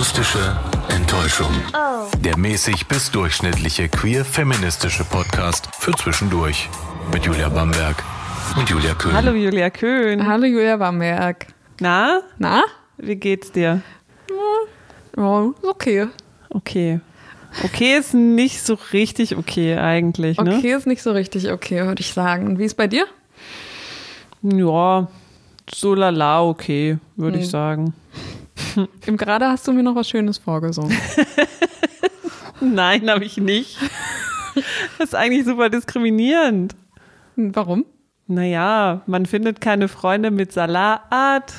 [0.00, 0.56] Akustische
[0.88, 1.50] Enttäuschung.
[2.24, 6.70] Der mäßig bis durchschnittliche queer-feministische Podcast für zwischendurch.
[7.12, 8.02] Mit Julia Bamberg
[8.56, 9.12] und Julia Köhn.
[9.12, 10.26] Hallo Julia Köhn.
[10.26, 11.48] Hallo Julia Bamberg.
[11.80, 12.62] Na, Na?
[12.96, 13.82] wie geht's dir?
[15.18, 16.06] Ja, ist okay.
[16.48, 17.00] Okay.
[17.62, 20.56] Okay ist nicht so richtig okay eigentlich, ne?
[20.56, 22.46] Okay ist nicht so richtig okay, würde ich sagen.
[22.46, 23.04] Und wie ist bei dir?
[24.40, 25.08] Ja,
[25.70, 27.42] so lala okay, würde Hm.
[27.42, 27.92] ich sagen.
[29.06, 30.96] Im Gerade hast du mir noch was Schönes vorgesungen.
[32.60, 33.78] Nein, habe ich nicht.
[34.98, 36.74] Das ist eigentlich super diskriminierend.
[37.36, 37.86] Warum?
[38.26, 41.52] Naja, man findet keine Freunde mit Salat.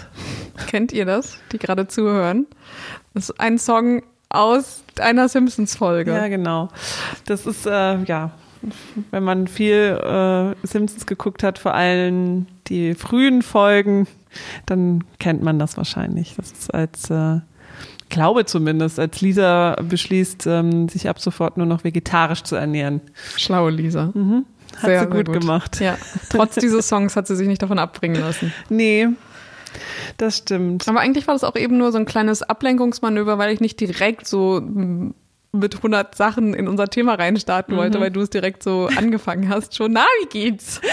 [0.68, 2.48] Kennt ihr das, die gerade zuhören?
[3.14, 6.12] Das ist ein Song aus einer Simpsons-Folge.
[6.12, 6.70] Ja, genau.
[7.26, 8.32] Das ist, äh, ja,
[9.10, 14.08] wenn man viel äh, Simpsons geguckt hat, vor allem die frühen Folgen,
[14.66, 16.36] dann kennt man das wahrscheinlich.
[16.38, 17.40] Das ist als, äh,
[18.10, 23.02] glaube zumindest, als Lisa beschließt, ähm, sich ab sofort nur noch vegetarisch zu ernähren.
[23.36, 24.08] Schlaue Lisa.
[24.08, 25.82] Hat Sehr, sie sehr gut, gemacht.
[25.82, 25.98] Ja,
[26.30, 28.54] trotz dieses Songs hat sie sich nicht davon abbringen lassen.
[28.70, 29.10] Nee,
[30.18, 30.88] das stimmt.
[30.88, 34.28] Aber eigentlich war das auch eben nur so ein kleines Ablenkungsmanöver, weil ich nicht direkt
[34.28, 35.14] so mm,
[35.54, 39.76] mit 100 Sachen in unser Thema reinstarten wollte, weil du es direkt so angefangen hast.
[39.76, 40.80] Schon, na, wie geht's?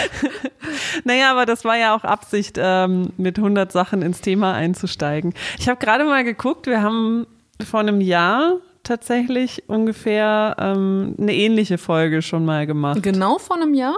[1.05, 5.33] Naja, aber das war ja auch Absicht, ähm, mit 100 Sachen ins Thema einzusteigen.
[5.59, 7.27] Ich habe gerade mal geguckt, wir haben
[7.65, 13.03] vor einem Jahr tatsächlich ungefähr ähm, eine ähnliche Folge schon mal gemacht.
[13.03, 13.97] Genau vor einem Jahr?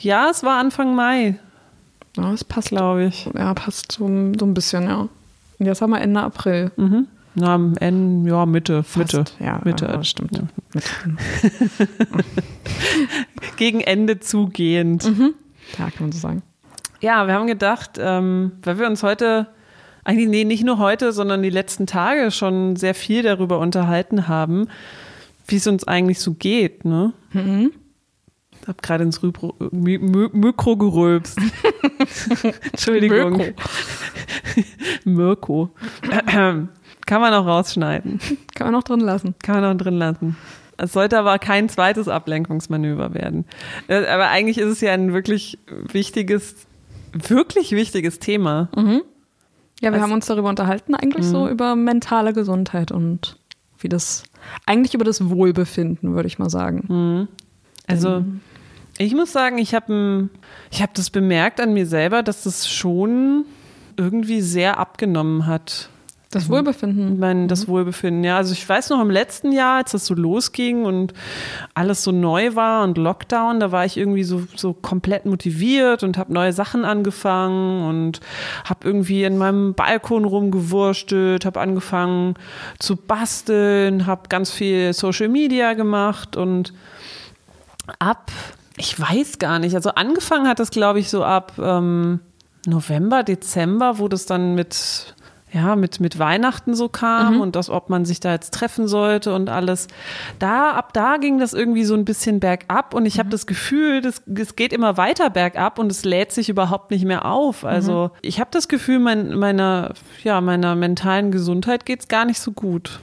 [0.00, 1.38] Ja, es war Anfang Mai,
[2.16, 3.28] Ja, das passt, glaube ich.
[3.34, 5.08] ja, passt so, so ein bisschen, ja.
[5.58, 6.70] Und jetzt haben wir Ende April.
[6.76, 7.08] Mhm.
[7.38, 9.24] Na, am Ende, ja, Mitte, Mitte.
[9.40, 9.84] Ja, Mitte.
[9.84, 10.36] ja, stimmt.
[10.36, 10.42] Ja.
[10.72, 10.88] Mitte.
[13.56, 15.04] Gegen Ende zugehend.
[15.04, 16.42] Ja, kann man so sagen.
[17.00, 19.48] Ja, wir haben gedacht, ähm, weil wir uns heute,
[20.04, 24.68] eigentlich nee, nicht nur heute, sondern die letzten Tage schon sehr viel darüber unterhalten haben,
[25.46, 27.12] wie es uns eigentlich so geht, ne?
[27.34, 31.38] Ich habe gerade ins Rübro, Mü- Mü- Mikro gerülpst.
[32.72, 33.42] Entschuldigung.
[35.04, 35.70] Mirko.
[37.06, 38.20] Kann man auch rausschneiden.
[38.54, 39.34] Kann man noch drin lassen.
[39.42, 40.36] Kann man auch drin lassen.
[40.76, 43.46] Es sollte aber kein zweites Ablenkungsmanöver werden.
[43.88, 46.56] Äh, Aber eigentlich ist es ja ein wirklich wichtiges,
[47.12, 48.68] wirklich wichtiges Thema.
[48.76, 49.00] Ja,
[49.80, 53.38] wir Also- haben uns darüber unterhalten, eigentlich so über mentale Gesundheit und
[53.78, 54.24] wie das,
[54.66, 57.28] eigentlich über das Wohlbefinden, würde ich mal sagen.
[57.86, 58.24] Also
[58.98, 60.28] ich muss sagen, ich habe
[60.70, 63.44] ich hab das bemerkt an mir selber, dass das schon
[63.96, 65.88] irgendwie sehr abgenommen hat.
[66.30, 67.20] Das Wohlbefinden.
[67.20, 68.24] mein, das Wohlbefinden.
[68.24, 71.14] Ja, also ich weiß noch im letzten Jahr, als das so losging und
[71.74, 76.18] alles so neu war und Lockdown, da war ich irgendwie so, so komplett motiviert und
[76.18, 78.20] habe neue Sachen angefangen und
[78.64, 82.34] habe irgendwie in meinem Balkon rumgewurstelt, habe angefangen
[82.80, 86.72] zu basteln, habe ganz viel Social Media gemacht und
[88.00, 88.32] ab,
[88.76, 92.18] ich weiß gar nicht, also angefangen hat das, glaube ich, so ab ähm,
[92.66, 95.14] November, Dezember, wo das dann mit,
[95.56, 99.34] ja, mit, mit Weihnachten so kam und das, ob man sich da jetzt treffen sollte
[99.34, 99.88] und alles.
[100.38, 104.02] Da, ab da ging das irgendwie so ein bisschen bergab und ich habe das Gefühl,
[104.02, 107.64] das, es geht immer weiter bergab und es lädt sich überhaupt nicht mehr auf.
[107.64, 112.52] Also ich habe das Gefühl, mein, meiner, ja, meiner mentalen Gesundheit geht's gar nicht so
[112.52, 113.00] gut.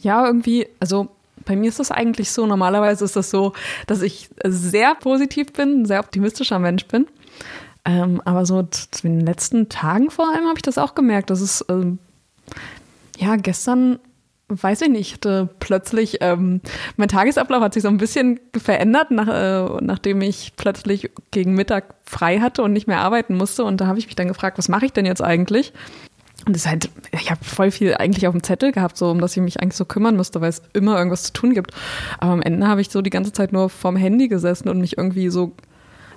[0.00, 1.08] Ja, irgendwie, also
[1.44, 3.52] bei mir ist das eigentlich so, normalerweise ist das so,
[3.88, 7.06] dass ich sehr positiv bin, ein sehr optimistischer Mensch bin.
[7.84, 11.30] Ähm, aber so zu den letzten Tagen vor allem habe ich das auch gemerkt.
[11.30, 11.98] Das ist, ähm,
[13.18, 13.98] ja, gestern,
[14.48, 16.60] weiß ich nicht, hatte plötzlich, ähm,
[16.96, 21.94] mein Tagesablauf hat sich so ein bisschen verändert, nach, äh, nachdem ich plötzlich gegen Mittag
[22.04, 23.64] frei hatte und nicht mehr arbeiten musste.
[23.64, 25.72] Und da habe ich mich dann gefragt, was mache ich denn jetzt eigentlich?
[26.46, 29.20] Und es ist halt, ich habe voll viel eigentlich auf dem Zettel gehabt, so um
[29.20, 31.72] das ich mich eigentlich so kümmern müsste, weil es immer irgendwas zu tun gibt.
[32.18, 34.96] Aber am Ende habe ich so die ganze Zeit nur vorm Handy gesessen und mich
[34.96, 35.52] irgendwie so,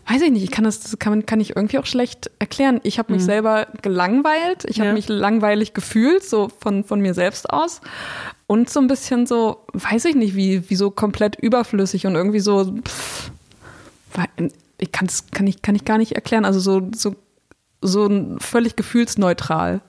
[0.08, 2.80] weiß ich nicht, ich kann das, das kann, kann ich irgendwie auch schlecht erklären.
[2.84, 4.94] Ich habe mich selber gelangweilt, ich habe Ja.
[4.94, 7.82] mich langweilig gefühlt, so von, von mir selbst aus.
[8.48, 12.40] Und so ein bisschen so, weiß ich nicht, wie, wie so komplett überflüssig und irgendwie
[12.42, 13.32] so, pff,
[14.78, 16.46] ich kann's, kann ich, kann ich gar nicht erklären.
[16.46, 17.16] Also so, so,
[17.86, 18.10] so
[18.40, 19.82] völlig gefühlsneutral.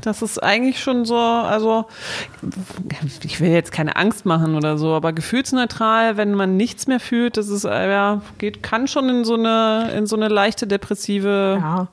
[0.00, 1.86] Das ist eigentlich schon so, also
[3.24, 7.36] ich will jetzt keine Angst machen oder so, aber gefühlsneutral, wenn man nichts mehr fühlt,
[7.36, 11.58] das ist äh, ja geht, kann schon in so eine in so eine leichte depressive
[11.60, 11.88] Ja.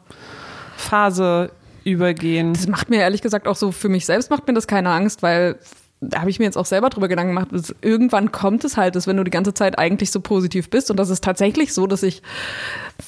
[0.78, 1.52] Phase
[1.84, 2.54] übergehen.
[2.54, 5.24] Das macht mir ehrlich gesagt auch so, für mich selbst macht mir das keine Angst,
[5.24, 5.58] weil
[6.01, 8.95] da habe ich mir jetzt auch selber drüber Gedanken gemacht, dass irgendwann kommt es halt,
[8.95, 11.86] dass wenn du die ganze Zeit eigentlich so positiv bist und das ist tatsächlich so,
[11.86, 12.24] dass ich,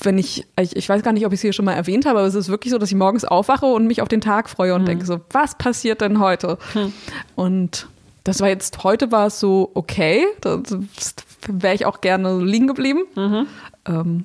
[0.04, 2.19] wenn ich, ich, ich weiß gar nicht, ob ich es hier schon mal erwähnt habe,
[2.19, 4.75] aber es ist wirklich so, dass ich morgens aufwache und mich auf den Tag freue
[4.75, 4.86] und mhm.
[4.86, 6.60] denke so, was passiert denn heute?
[6.75, 6.94] Mhm.
[7.36, 7.88] Und
[8.24, 10.62] das war jetzt, heute war es so okay, da
[11.48, 13.01] wäre ich auch gerne liegen geblieben.
[13.16, 13.48] Mhm.
[13.88, 14.24] Ähm,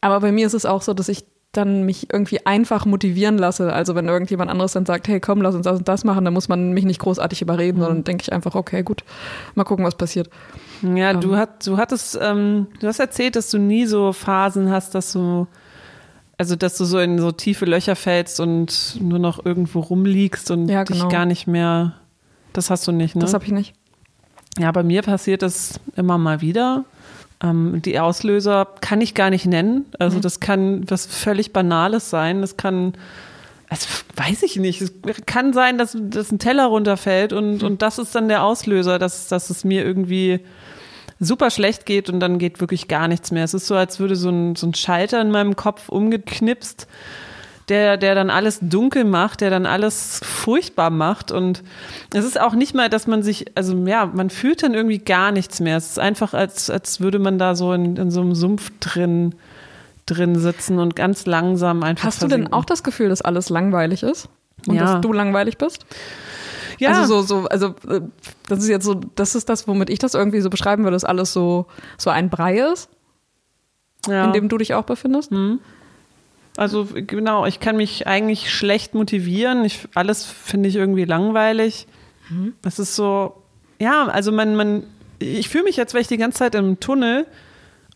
[0.00, 3.72] aber bei mir ist es auch so, dass ich dann mich irgendwie einfach motivieren lasse.
[3.72, 6.32] Also wenn irgendjemand anderes dann sagt, hey komm, lass uns das und das machen, dann
[6.32, 7.82] muss man mich nicht großartig überreden, mhm.
[7.82, 9.04] sondern denke ich einfach, okay, gut,
[9.54, 10.30] mal gucken, was passiert.
[10.82, 11.20] Ja, ähm.
[11.20, 15.12] du, hat, du hattest, ähm, du hast erzählt, dass du nie so Phasen hast, dass
[15.12, 15.46] du,
[16.38, 20.68] also dass du so in so tiefe Löcher fällst und nur noch irgendwo rumliegst und
[20.68, 21.04] ja, genau.
[21.04, 21.94] dich gar nicht mehr,
[22.54, 23.20] das hast du nicht, ne?
[23.20, 23.74] Das habe ich nicht.
[24.58, 26.84] Ja, bei mir passiert das immer mal wieder.
[27.42, 29.86] Ähm, die Auslöser kann ich gar nicht nennen.
[29.98, 30.22] Also mhm.
[30.22, 32.40] das kann was völlig Banales sein.
[32.40, 32.94] Das kann,
[33.68, 33.86] also
[34.16, 34.80] weiß ich nicht.
[34.80, 34.92] Es
[35.26, 37.66] kann sein, dass, dass ein Teller runterfällt und, mhm.
[37.66, 40.40] und das ist dann der Auslöser, dass, dass es mir irgendwie
[41.18, 43.44] super schlecht geht und dann geht wirklich gar nichts mehr.
[43.44, 46.86] Es ist so, als würde so ein, so ein Schalter in meinem Kopf umgeknipst
[47.68, 51.30] der, der dann alles dunkel macht, der dann alles furchtbar macht.
[51.30, 51.62] Und
[52.12, 55.32] es ist auch nicht mal, dass man sich, also ja, man fühlt dann irgendwie gar
[55.32, 55.76] nichts mehr.
[55.76, 59.34] Es ist einfach, als, als würde man da so in, in so einem Sumpf drin,
[60.06, 62.04] drin sitzen und ganz langsam einfach.
[62.06, 62.44] Hast versinken.
[62.44, 64.28] du denn auch das Gefühl, dass alles langweilig ist?
[64.66, 64.84] Und ja.
[64.84, 65.86] dass du langweilig bist?
[66.78, 66.90] Ja.
[66.90, 68.00] Also so, so, also äh,
[68.48, 71.04] das ist jetzt so, das ist das, womit ich das irgendwie so beschreiben würde, dass
[71.04, 71.66] alles so,
[71.96, 72.88] so ein Brei ist,
[74.08, 74.24] ja.
[74.24, 75.30] in dem du dich auch befindest.
[75.30, 75.60] Mhm.
[76.56, 79.64] Also genau, ich kann mich eigentlich schlecht motivieren.
[79.64, 81.86] Ich, alles finde ich irgendwie langweilig.
[82.28, 82.54] Mhm.
[82.62, 83.42] Es ist so,
[83.78, 84.84] ja, also man, man,
[85.18, 87.26] ich fühle mich jetzt, weil ich die ganze Zeit im Tunnel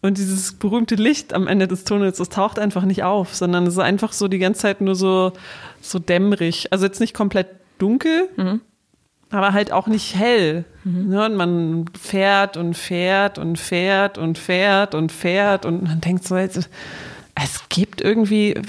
[0.03, 3.75] und dieses berühmte Licht am Ende des Tunnels, das taucht einfach nicht auf, sondern es
[3.75, 5.33] ist einfach so die ganze Zeit nur so,
[5.81, 6.73] so dämmerig.
[6.73, 7.49] Also jetzt nicht komplett
[7.79, 8.61] dunkel, mhm.
[9.31, 10.65] aber halt auch nicht hell.
[10.85, 11.13] Mhm.
[11.13, 16.25] Ja, und man fährt und fährt und fährt und fährt und fährt und man denkt
[16.25, 16.71] so, jetzt,
[17.37, 18.61] es gibt irgendwie,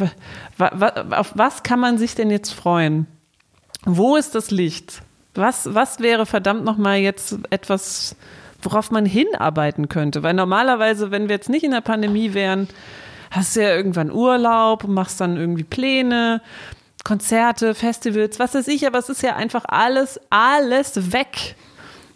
[0.59, 3.07] auf was kann man sich denn jetzt freuen?
[3.85, 5.01] Wo ist das Licht?
[5.33, 8.15] Was, was wäre verdammt nochmal jetzt etwas,
[8.61, 10.21] worauf man hinarbeiten könnte?
[10.21, 12.67] Weil normalerweise, wenn wir jetzt nicht in der Pandemie wären,
[13.31, 16.41] hast du ja irgendwann Urlaub, machst dann irgendwie Pläne,
[17.05, 21.55] Konzerte, Festivals, was weiß ich, aber es ist ja einfach alles, alles weg.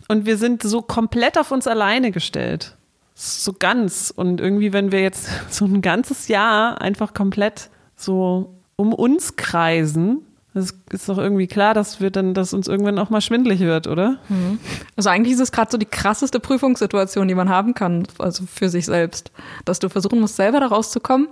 [0.09, 2.75] Und wir sind so komplett auf uns alleine gestellt
[3.21, 4.11] so ganz.
[4.15, 10.25] Und irgendwie, wenn wir jetzt so ein ganzes Jahr einfach komplett so um uns kreisen,
[10.53, 13.87] das ist doch irgendwie klar, dass wir dann, dass uns irgendwann auch mal schwindlig wird,
[13.87, 14.17] oder?
[14.27, 14.59] Mhm.
[14.97, 18.67] Also eigentlich ist es gerade so die krasseste Prüfungssituation, die man haben kann, also für
[18.67, 19.31] sich selbst,
[19.63, 21.29] dass du versuchen musst, selber da rauszukommen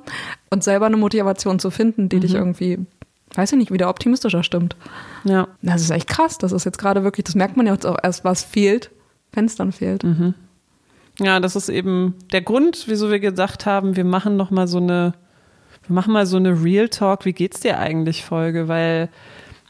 [0.51, 2.21] und selber eine Motivation zu finden, die mhm.
[2.21, 2.79] dich irgendwie,
[3.33, 4.77] weiß ich nicht, wieder optimistischer stimmt.
[5.25, 5.49] Ja.
[5.61, 6.37] Das ist echt krass.
[6.37, 8.89] Das ist jetzt gerade wirklich, das merkt man ja jetzt auch erst, was fehlt,
[9.33, 10.05] wenn es dann fehlt.
[10.05, 10.33] Mhm.
[11.19, 14.77] Ja, das ist eben der Grund, wieso wir gesagt haben, wir machen noch mal so
[14.77, 15.13] eine,
[15.85, 19.09] wir machen mal so eine Real Talk, wie geht's dir eigentlich Folge, weil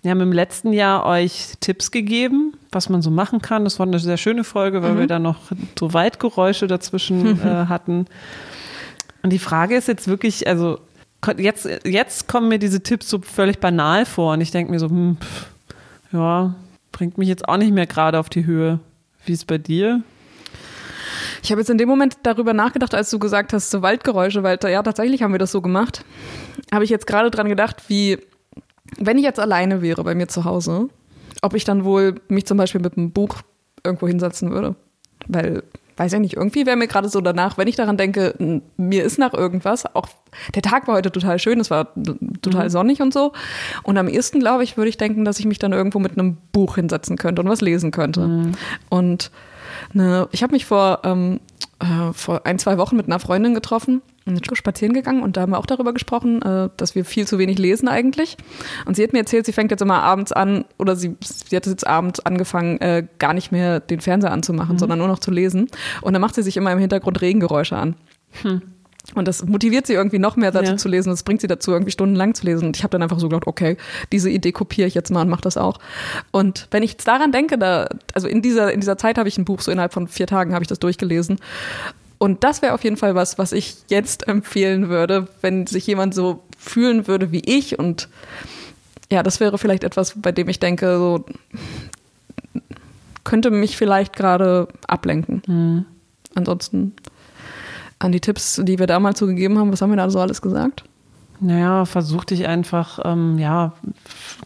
[0.01, 3.65] wir haben im letzten Jahr euch Tipps gegeben, was man so machen kann.
[3.65, 4.99] Das war eine sehr schöne Folge, weil mhm.
[4.99, 5.37] wir da noch
[5.77, 8.05] so Weitgeräusche dazwischen äh, hatten.
[9.23, 10.79] Und die Frage ist jetzt wirklich, also
[11.37, 14.89] jetzt, jetzt kommen mir diese Tipps so völlig banal vor und ich denke mir so,
[14.89, 15.47] hm, pff,
[16.13, 16.55] ja,
[16.91, 18.79] bringt mich jetzt auch nicht mehr gerade auf die Höhe.
[19.25, 20.01] Wie ist es bei dir?
[21.43, 24.59] Ich habe jetzt in dem Moment darüber nachgedacht, als du gesagt hast, so Waldgeräusche, weil
[24.63, 26.03] ja, tatsächlich haben wir das so gemacht.
[26.71, 28.19] Habe ich jetzt gerade dran gedacht, wie,
[28.97, 30.89] wenn ich jetzt alleine wäre bei mir zu Hause,
[31.41, 33.37] ob ich dann wohl mich zum Beispiel mit einem Buch
[33.83, 34.75] irgendwo hinsetzen würde.
[35.27, 35.63] Weil,
[35.97, 39.19] weiß ich nicht, irgendwie wäre mir gerade so danach, wenn ich daran denke, mir ist
[39.19, 40.07] nach irgendwas, auch
[40.55, 41.93] der Tag war heute total schön, es war
[42.41, 42.69] total mhm.
[42.69, 43.33] sonnig und so.
[43.83, 46.37] Und am ehesten, glaube ich, würde ich denken, dass ich mich dann irgendwo mit einem
[46.51, 48.27] Buch hinsetzen könnte und was lesen könnte.
[48.27, 48.51] Mhm.
[48.89, 49.31] Und
[49.93, 51.39] eine, ich habe mich vor, ähm,
[51.79, 55.51] äh, vor ein, zwei Wochen mit einer Freundin getroffen und spazieren gegangen und da haben
[55.51, 58.37] wir auch darüber gesprochen, äh, dass wir viel zu wenig lesen eigentlich.
[58.85, 61.65] Und sie hat mir erzählt, sie fängt jetzt immer abends an oder sie, sie hat
[61.65, 64.79] jetzt abends angefangen, äh, gar nicht mehr den Fernseher anzumachen, mhm.
[64.79, 65.67] sondern nur noch zu lesen.
[66.01, 67.95] Und dann macht sie sich immer im Hintergrund Regengeräusche an.
[68.43, 68.61] Hm.
[69.15, 70.77] Und das motiviert sie irgendwie noch mehr dazu ja.
[70.77, 71.09] zu lesen.
[71.09, 72.67] Das bringt sie dazu, irgendwie stundenlang zu lesen.
[72.67, 73.77] Und ich habe dann einfach so gedacht, okay,
[74.11, 75.79] diese Idee kopiere ich jetzt mal und mache das auch.
[76.31, 79.37] Und wenn ich jetzt daran denke, da, also in dieser, in dieser Zeit habe ich
[79.37, 81.39] ein Buch, so innerhalb von vier Tagen habe ich das durchgelesen.
[82.17, 86.13] Und das wäre auf jeden Fall was, was ich jetzt empfehlen würde, wenn sich jemand
[86.13, 87.79] so fühlen würde wie ich.
[87.79, 88.09] Und
[89.11, 91.25] ja, das wäre vielleicht etwas, bei dem ich denke, so
[93.23, 95.41] könnte mich vielleicht gerade ablenken.
[95.47, 95.85] Mhm.
[96.35, 96.93] Ansonsten
[97.99, 100.41] an die Tipps, die wir damals so gegeben haben, was haben wir da so alles
[100.41, 100.83] gesagt?
[101.41, 103.73] Naja, versuch dich einfach, ähm, ja,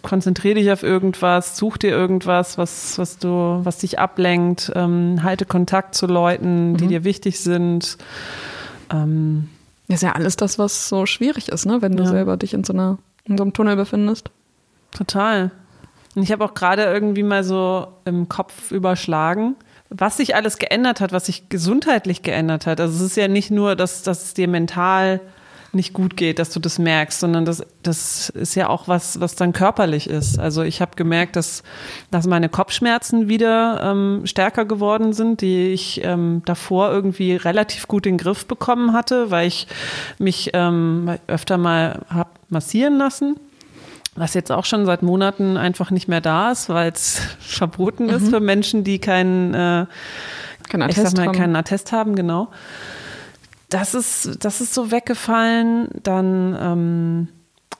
[0.03, 5.45] konzentrier dich auf irgendwas, such dir irgendwas, was, was du, was dich ablenkt, ähm, halte
[5.45, 6.89] Kontakt zu Leuten, die mhm.
[6.89, 7.97] dir wichtig sind.
[8.91, 9.49] Ähm,
[9.87, 11.81] das ist ja alles das, was so schwierig ist, ne?
[11.81, 12.09] wenn du ja.
[12.09, 14.29] selber dich in so, einer, in so einem Tunnel befindest.
[14.91, 15.51] Total.
[16.15, 19.55] Und ich habe auch gerade irgendwie mal so im Kopf überschlagen,
[19.95, 22.79] was sich alles geändert hat, was sich gesundheitlich geändert hat.
[22.79, 25.21] Also es ist ja nicht nur, dass, dass es dir mental
[25.71, 29.35] nicht gut geht, dass du das merkst, sondern das, das ist ja auch was, was
[29.35, 30.37] dann körperlich ist.
[30.37, 31.63] Also ich habe gemerkt, dass,
[32.11, 38.05] dass meine Kopfschmerzen wieder ähm, stärker geworden sind, die ich ähm, davor irgendwie relativ gut
[38.05, 39.67] in den Griff bekommen hatte, weil ich
[40.19, 43.35] mich ähm, öfter mal habe massieren lassen
[44.15, 48.11] was jetzt auch schon seit Monaten einfach nicht mehr da ist, weil es verboten mhm.
[48.11, 49.85] ist für Menschen, die keinen, äh,
[50.69, 51.35] keinen Attest, mal, haben.
[51.35, 52.49] keinen Attest haben, genau
[53.73, 55.87] das ist, das ist so weggefallen.
[56.03, 57.27] Dann ähm,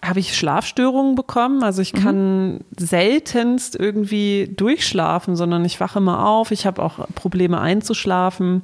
[0.02, 1.64] habe ich Schlafstörungen bekommen.
[1.64, 2.00] Also ich mhm.
[2.00, 2.60] kann mhm.
[2.78, 6.52] seltenst irgendwie durchschlafen, sondern ich wache immer auf.
[6.52, 8.64] Ich habe auch Probleme einzuschlafen.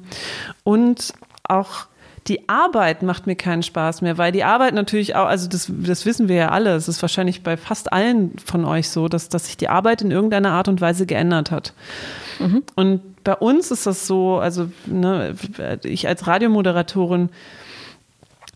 [0.64, 1.86] Und auch
[2.26, 6.04] die Arbeit macht mir keinen Spaß mehr, weil die Arbeit natürlich auch, also das, das
[6.04, 9.46] wissen wir ja alle, es ist wahrscheinlich bei fast allen von euch so, dass, dass
[9.46, 11.72] sich die Arbeit in irgendeiner Art und Weise geändert hat.
[12.38, 12.62] Mhm.
[12.76, 15.34] Und bei uns ist das so, also ne,
[15.82, 17.30] ich als Radiomoderatorin,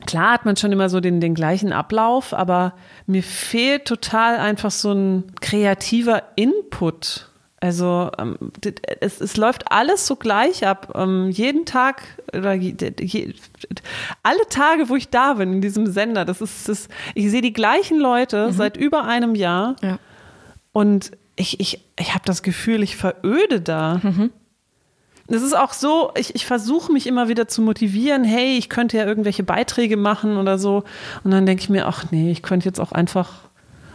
[0.06, 2.74] klar hat man schon immer so den, den gleichen Ablauf, aber
[3.06, 7.30] mir fehlt total einfach so ein kreativer Input.
[7.64, 8.36] Also ähm,
[9.00, 10.92] es, es läuft alles so gleich ab.
[10.94, 12.02] Ähm, jeden Tag
[12.36, 13.32] oder je,
[14.22, 17.54] alle Tage, wo ich da bin in diesem Sender, das ist das, ich sehe die
[17.54, 18.52] gleichen Leute mhm.
[18.52, 19.76] seit über einem Jahr.
[19.80, 19.98] Ja.
[20.72, 23.98] Und ich, ich, ich habe das Gefühl, ich veröde da.
[24.02, 24.30] Mhm.
[25.28, 28.98] Es ist auch so, ich, ich versuche mich immer wieder zu motivieren, hey, ich könnte
[28.98, 30.84] ja irgendwelche Beiträge machen oder so.
[31.22, 33.48] Und dann denke ich mir, ach nee, ich könnte jetzt auch einfach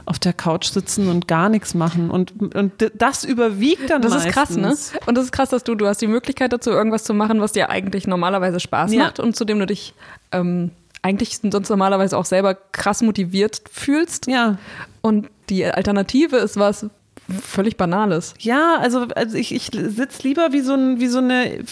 [0.10, 2.10] auf der Couch sitzen und gar nichts machen.
[2.10, 4.28] Und, und das überwiegt dann Das meistens.
[4.28, 5.02] ist krass, ne?
[5.06, 7.52] Und das ist krass, dass du, du hast die Möglichkeit dazu, irgendwas zu machen, was
[7.52, 9.04] dir eigentlich normalerweise Spaß ja.
[9.04, 9.94] macht und zu dem du dich
[10.32, 10.72] ähm,
[11.04, 14.26] eigentlich sonst normalerweise auch selber krass motiviert fühlst.
[14.26, 14.58] Ja.
[15.02, 16.88] Und die Alternative ist was,
[17.30, 18.34] völlig Banales.
[18.40, 21.64] Ja, also, also ich, ich sitze lieber wie so, ein, wie, so eine,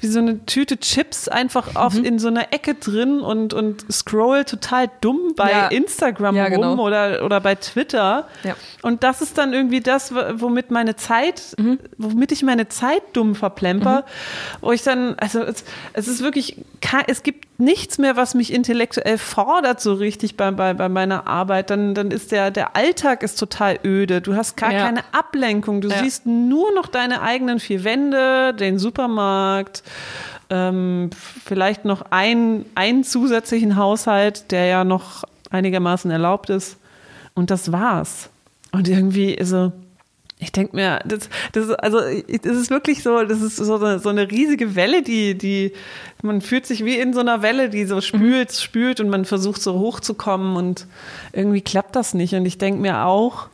[0.00, 2.04] wie so eine Tüte Chips einfach auf, mhm.
[2.04, 5.68] in so einer Ecke drin und, und scroll total dumm bei ja.
[5.68, 6.82] Instagram ja, rum genau.
[6.82, 8.28] oder, oder bei Twitter.
[8.42, 8.56] Ja.
[8.82, 11.78] Und das ist dann irgendwie das, womit meine Zeit, mhm.
[11.98, 14.62] womit ich meine Zeit dumm verplemper, mhm.
[14.62, 16.64] wo ich dann, also es, es ist wirklich,
[17.06, 21.70] es gibt nichts mehr, was mich intellektuell fordert so richtig bei, bei, bei meiner Arbeit.
[21.70, 24.20] Dann, dann ist der, der Alltag ist total öde.
[24.20, 25.80] Du hast gar keine Ablenkung.
[25.80, 25.98] Du ja.
[26.02, 29.82] siehst nur noch deine eigenen vier Wände, den Supermarkt,
[30.50, 31.10] ähm,
[31.44, 36.76] vielleicht noch ein, einen zusätzlichen Haushalt, der ja noch einigermaßen erlaubt ist.
[37.34, 38.30] Und das war's.
[38.72, 39.72] Und irgendwie, also,
[40.44, 44.10] ich denke mir, das, das, also, das ist wirklich so, das ist so eine, so
[44.10, 45.72] eine riesige Welle, die, die,
[46.22, 48.54] man fühlt sich wie in so einer Welle, die so spült, mhm.
[48.54, 50.86] spült und man versucht so hochzukommen und
[51.32, 52.34] irgendwie klappt das nicht.
[52.34, 53.48] Und ich denke mir auch,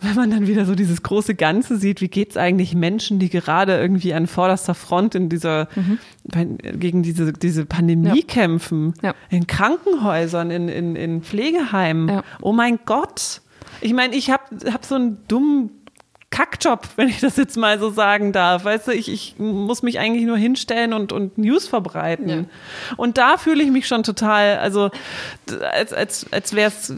[0.00, 3.30] wenn man dann wieder so dieses große Ganze sieht, wie geht es eigentlich Menschen, die
[3.30, 5.98] gerade irgendwie an vorderster Front in dieser, mhm.
[6.78, 8.26] gegen diese, diese Pandemie ja.
[8.26, 9.14] kämpfen, ja.
[9.28, 12.08] in Krankenhäusern, in, in, in Pflegeheimen.
[12.08, 12.24] Ja.
[12.40, 13.42] Oh mein Gott.
[13.80, 15.70] Ich meine, ich habe hab so einen dummen
[16.38, 18.64] Kackjob, wenn ich das jetzt mal so sagen darf.
[18.64, 22.28] Weißt du, ich, ich muss mich eigentlich nur hinstellen und, und News verbreiten.
[22.28, 22.44] Ja.
[22.96, 24.90] Und da fühle ich mich schon total, also
[25.72, 26.94] als, als, als wäre es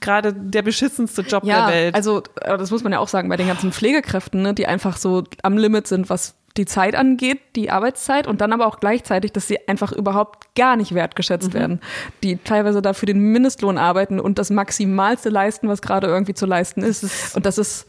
[0.00, 1.94] gerade der beschissenste Job ja, der Welt.
[1.94, 5.22] Also, das muss man ja auch sagen, bei den ganzen Pflegekräften, ne, die einfach so
[5.42, 9.46] am Limit sind, was die Zeit angeht, die Arbeitszeit und dann aber auch gleichzeitig, dass
[9.46, 11.58] sie einfach überhaupt gar nicht wertgeschätzt mhm.
[11.58, 11.80] werden,
[12.24, 16.82] die teilweise dafür den Mindestlohn arbeiten und das Maximalste leisten, was gerade irgendwie zu leisten
[16.82, 17.36] ist.
[17.36, 17.86] Und das ist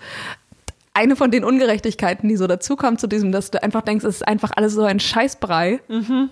[0.93, 4.27] eine von den Ungerechtigkeiten, die so dazukommt zu diesem, dass du einfach denkst, es ist
[4.27, 5.79] einfach alles so ein Scheißbrei.
[5.88, 6.29] Mhm.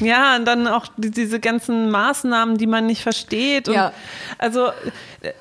[0.00, 3.68] Ja, und dann auch diese ganzen Maßnahmen, die man nicht versteht.
[3.68, 3.92] Ja.
[4.38, 4.68] Also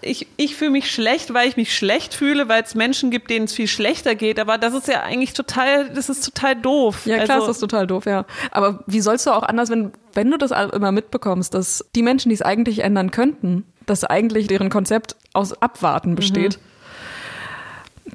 [0.01, 3.45] ich, ich fühle mich schlecht, weil ich mich schlecht fühle, weil es Menschen gibt, denen
[3.45, 4.39] es viel schlechter geht.
[4.39, 7.05] Aber das ist ja eigentlich total, das ist total doof.
[7.05, 8.25] Ja, klar, also, ist das total doof, ja.
[8.51, 12.29] Aber wie sollst du auch anders, wenn, wenn du das immer mitbekommst, dass die Menschen,
[12.29, 16.57] die es eigentlich ändern könnten, dass eigentlich deren Konzept aus Abwarten besteht.
[16.57, 16.72] Mhm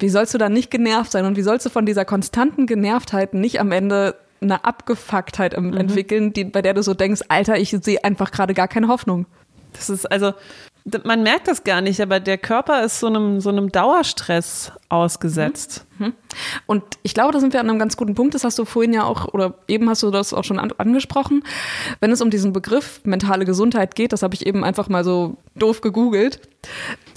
[0.01, 3.33] wie sollst du dann nicht genervt sein und wie sollst du von dieser konstanten Genervtheit
[3.33, 5.75] nicht am Ende eine Abgefucktheit mhm.
[5.75, 9.25] entwickeln, die, bei der du so denkst, Alter, ich sehe einfach gerade gar keine Hoffnung.
[9.73, 10.33] Das ist also,
[11.03, 15.85] man merkt das gar nicht, aber der Körper ist so einem, so einem Dauerstress ausgesetzt.
[15.99, 16.13] Mhm.
[16.65, 18.33] Und ich glaube, da sind wir an einem ganz guten Punkt.
[18.33, 21.43] Das hast du vorhin ja auch, oder eben hast du das auch schon an, angesprochen.
[21.99, 25.37] Wenn es um diesen Begriff mentale Gesundheit geht, das habe ich eben einfach mal so
[25.55, 26.41] doof gegoogelt.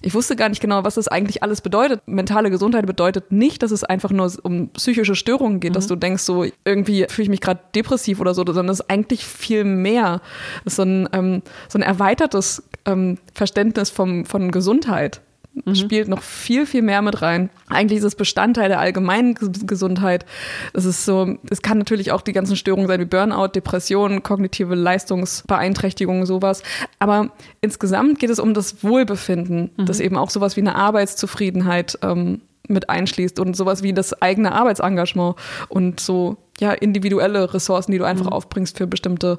[0.03, 2.01] Ich wusste gar nicht genau, was das eigentlich alles bedeutet.
[2.07, 5.75] Mentale Gesundheit bedeutet nicht, dass es einfach nur um psychische Störungen geht, mhm.
[5.75, 8.91] dass du denkst, so irgendwie fühle ich mich gerade depressiv oder so, sondern es ist
[8.91, 10.21] eigentlich viel mehr.
[10.65, 15.21] Es ist so ein, ähm, so ein erweitertes ähm, Verständnis vom, von Gesundheit
[15.55, 15.75] mhm.
[15.75, 17.51] spielt noch viel, viel mehr mit rein.
[17.69, 20.25] Eigentlich ist es Bestandteil der allgemeinen Gesundheit.
[20.73, 24.75] Es ist so, es kann natürlich auch die ganzen Störungen sein wie Burnout, Depressionen, kognitive
[24.75, 26.63] Leistungsbeeinträchtigungen, sowas.
[26.99, 27.31] Aber
[27.61, 29.87] insgesamt geht es um das Wohlbefinden, mhm.
[29.87, 34.53] das eben auch sowas wie eine Arbeitszufriedenheit ähm, mit einschließt und sowas wie das eigene
[34.53, 35.37] Arbeitsengagement
[35.69, 38.33] und so ja individuelle Ressourcen, die du einfach mhm.
[38.33, 39.39] aufbringst für bestimmte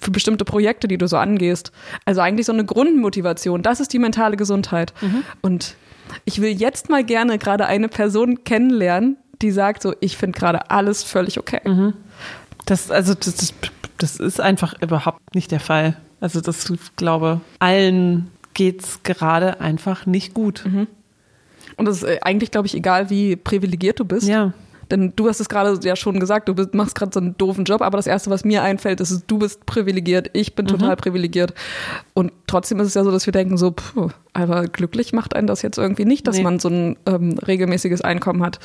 [0.00, 1.72] für bestimmte Projekte, die du so angehst.
[2.04, 3.62] Also eigentlich so eine Grundmotivation.
[3.62, 4.92] Das ist die mentale Gesundheit.
[5.00, 5.24] Mhm.
[5.40, 5.76] Und
[6.24, 10.70] ich will jetzt mal gerne gerade eine Person kennenlernen, die sagt so, ich finde gerade
[10.70, 11.60] alles völlig okay.
[11.64, 11.94] Mhm.
[12.66, 13.54] Das also das, das,
[13.98, 15.96] das ist einfach überhaupt nicht der Fall.
[16.20, 20.64] Also das glaube allen geht's gerade einfach nicht gut.
[21.76, 24.28] Und es ist äh, eigentlich, glaube ich, egal, wie privilegiert du bist.
[24.28, 24.52] Ja.
[24.90, 27.64] Denn du hast es gerade ja schon gesagt, du bist, machst gerade so einen doofen
[27.64, 30.96] Job, aber das Erste, was mir einfällt, ist, du bist privilegiert, ich bin total mhm.
[30.96, 31.54] privilegiert.
[32.12, 35.46] Und trotzdem ist es ja so, dass wir denken, so, puh, aber glücklich macht einen
[35.46, 36.42] das jetzt irgendwie nicht, dass nee.
[36.42, 38.58] man so ein ähm, regelmäßiges Einkommen hat.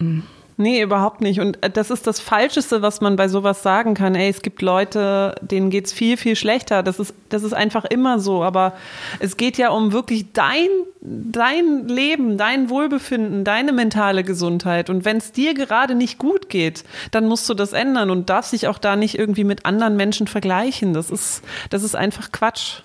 [0.00, 0.24] Mhm.
[0.58, 1.40] Nee, überhaupt nicht.
[1.40, 4.14] Und äh, das ist das Falscheste, was man bei sowas sagen kann.
[4.14, 6.82] Ey, es gibt Leute, denen geht's viel, viel schlechter.
[6.82, 8.42] Das ist, das ist einfach immer so.
[8.42, 8.72] Aber
[9.20, 10.68] es geht ja um wirklich dein,
[11.02, 14.88] dein Leben, dein Wohlbefinden, deine mentale Gesundheit.
[14.88, 18.54] Und wenn es dir gerade nicht gut geht, dann musst du das ändern und darfst
[18.54, 20.94] dich auch da nicht irgendwie mit anderen Menschen vergleichen.
[20.94, 22.80] Das ist, das ist einfach Quatsch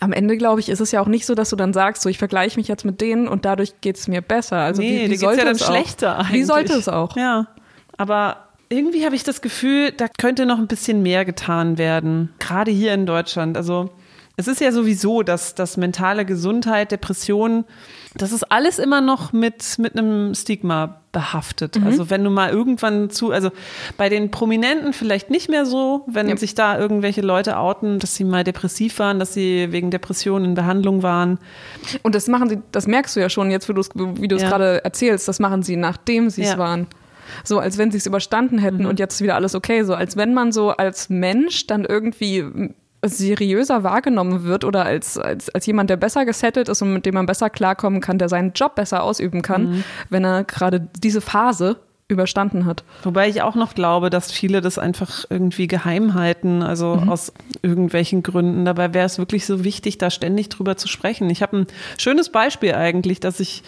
[0.00, 2.08] am Ende, glaube ich, ist es ja auch nicht so, dass du dann sagst, so
[2.08, 4.58] ich vergleiche mich jetzt mit denen und dadurch geht es mir besser.
[4.58, 6.32] Also nee, wie, wie sollte ja es schlechter auch?
[6.32, 7.16] Wie sollte es auch?
[7.16, 7.48] Ja,
[7.96, 12.70] aber irgendwie habe ich das Gefühl, da könnte noch ein bisschen mehr getan werden, gerade
[12.70, 13.56] hier in Deutschland.
[13.56, 13.90] Also
[14.38, 17.64] es ist ja sowieso, dass, dass mentale Gesundheit, Depressionen,
[18.14, 21.80] das ist alles immer noch mit, mit einem Stigma behaftet.
[21.80, 21.86] Mhm.
[21.86, 23.50] Also wenn du mal irgendwann zu, also
[23.96, 26.36] bei den Prominenten vielleicht nicht mehr so, wenn ja.
[26.36, 30.54] sich da irgendwelche Leute outen, dass sie mal depressiv waren, dass sie wegen Depressionen in
[30.54, 31.38] Behandlung waren.
[32.02, 33.72] Und das machen sie, das merkst du ja schon jetzt, wie
[34.28, 34.50] du es ja.
[34.50, 36.58] gerade erzählst, das machen sie, nachdem sie es ja.
[36.58, 36.86] waren
[37.42, 38.86] so als wenn sie es überstanden hätten mhm.
[38.86, 42.44] und jetzt ist wieder alles okay, so als wenn man so als Mensch dann irgendwie
[43.08, 47.14] seriöser wahrgenommen wird oder als, als, als jemand, der besser gesettelt ist und mit dem
[47.14, 49.84] man besser klarkommen kann, der seinen Job besser ausüben kann, mhm.
[50.10, 51.76] wenn er gerade diese Phase
[52.08, 52.84] überstanden hat.
[53.02, 57.08] Wobei ich auch noch glaube, dass viele das einfach irgendwie geheim halten, also mhm.
[57.08, 58.64] aus irgendwelchen Gründen.
[58.64, 61.28] Dabei wäre es wirklich so wichtig, da ständig drüber zu sprechen.
[61.30, 61.66] Ich habe ein
[61.98, 63.64] schönes Beispiel eigentlich, dass ich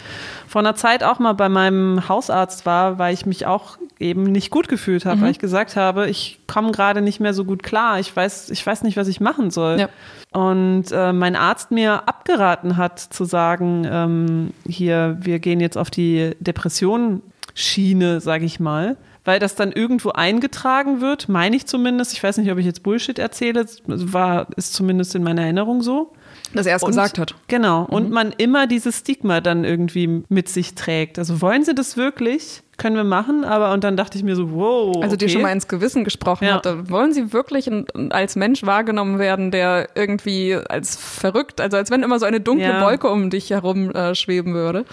[0.47, 4.51] vor einer Zeit auch mal bei meinem Hausarzt war, weil ich mich auch eben nicht
[4.51, 5.23] gut gefühlt habe, mhm.
[5.23, 7.99] weil ich gesagt habe, ich komme gerade nicht mehr so gut klar.
[7.99, 9.81] Ich weiß, ich weiß nicht, was ich machen soll.
[9.81, 9.89] Ja.
[10.31, 15.91] Und äh, mein Arzt mir abgeraten hat zu sagen, ähm, hier, wir gehen jetzt auf
[15.91, 17.23] die Depression
[17.59, 22.13] Schiene, sage ich mal, weil das dann irgendwo eingetragen wird, meine ich zumindest.
[22.13, 26.13] Ich weiß nicht, ob ich jetzt Bullshit erzähle, war ist zumindest in meiner Erinnerung so.
[26.55, 27.35] Dass er es gesagt hat.
[27.49, 27.83] Genau.
[27.83, 27.87] Mhm.
[27.89, 31.19] Und man immer dieses Stigma dann irgendwie mit sich trägt.
[31.19, 32.63] Also wollen sie das wirklich?
[32.77, 34.97] Können wir machen, aber und dann dachte ich mir so, wow.
[35.03, 35.27] Also okay.
[35.27, 36.63] dir schon mal ins Gewissen gesprochen ja.
[36.63, 37.69] hat, wollen sie wirklich
[38.11, 42.69] als Mensch wahrgenommen werden, der irgendwie als verrückt, also als wenn immer so eine dunkle
[42.69, 42.83] ja.
[42.83, 44.85] Wolke um dich herum äh, schweben würde?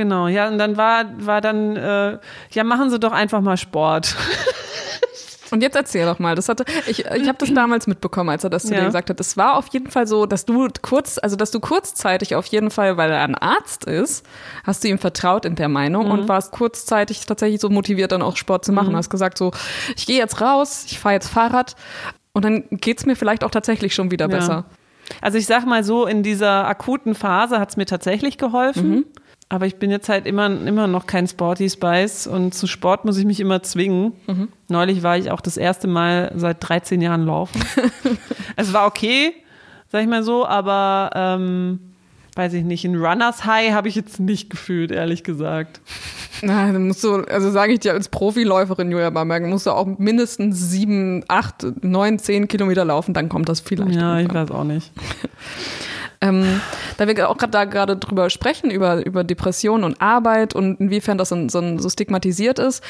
[0.00, 2.16] Genau, ja, und dann war, war dann, äh,
[2.52, 4.16] ja, machen Sie doch einfach mal Sport.
[5.50, 8.50] Und jetzt erzähl doch mal, das hatte ich ich habe das damals mitbekommen, als er
[8.50, 8.78] das zu ja.
[8.78, 9.18] dir gesagt hat.
[9.18, 12.70] Es war auf jeden Fall so, dass du kurz also dass du kurzzeitig auf jeden
[12.70, 14.24] Fall, weil er ein Arzt ist,
[14.62, 16.12] hast du ihm vertraut in der Meinung mhm.
[16.12, 18.92] und warst kurzzeitig tatsächlich so motiviert dann auch Sport zu machen.
[18.92, 18.96] Mhm.
[18.96, 19.50] Hast gesagt so,
[19.96, 21.74] ich gehe jetzt raus, ich fahre jetzt Fahrrad
[22.32, 24.36] und dann geht's mir vielleicht auch tatsächlich schon wieder ja.
[24.36, 24.64] besser.
[25.20, 28.88] Also ich sag mal so, in dieser akuten Phase hat's mir tatsächlich geholfen.
[28.88, 29.04] Mhm.
[29.52, 33.18] Aber ich bin jetzt halt immer, immer noch kein Sporty Spice und zu Sport muss
[33.18, 34.12] ich mich immer zwingen.
[34.28, 34.48] Mhm.
[34.68, 37.60] Neulich war ich auch das erste Mal seit 13 Jahren laufen.
[38.56, 39.32] es war okay,
[39.88, 41.80] sag ich mal so, aber ähm,
[42.36, 45.80] weiß ich nicht, ein Runners High habe ich jetzt nicht gefühlt, ehrlich gesagt.
[46.42, 49.98] Na, dann musst du, also sage ich dir als Profiläuferin, Julia Bamberg, musst du auch
[49.98, 53.96] mindestens sieben, acht, neun, zehn Kilometer laufen, dann kommt das vielleicht.
[53.96, 54.92] Ja, ich weiß auch nicht.
[56.20, 56.60] Ähm,
[56.98, 61.16] da wir auch gerade da gerade drüber sprechen, über, über Depression und Arbeit und inwiefern
[61.16, 62.84] das so, so, so stigmatisiert ist.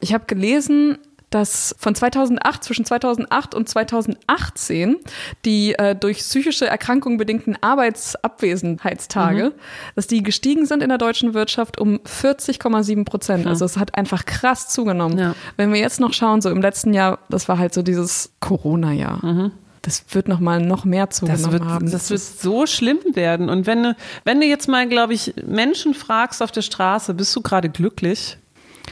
[0.00, 0.98] Ich habe gelesen,
[1.30, 4.96] dass von 2008, zwischen 2008 und 2018,
[5.44, 9.60] die äh, durch psychische Erkrankungen bedingten Arbeitsabwesenheitstage, mhm.
[9.94, 13.46] dass die gestiegen sind in der deutschen Wirtschaft um 40,7 Prozent.
[13.46, 15.18] Also es hat einfach krass zugenommen.
[15.18, 15.34] Ja.
[15.56, 19.24] Wenn wir jetzt noch schauen, so im letzten Jahr, das war halt so dieses Corona-Jahr.
[19.24, 19.52] Mhm
[19.88, 21.90] das wird noch mal noch mehr zugenommen das wird, haben.
[21.90, 23.48] Das, wird so schlimm werden.
[23.48, 27.34] Und wenn du, wenn du jetzt mal, glaube ich, Menschen fragst auf der Straße, bist
[27.34, 28.36] du gerade glücklich?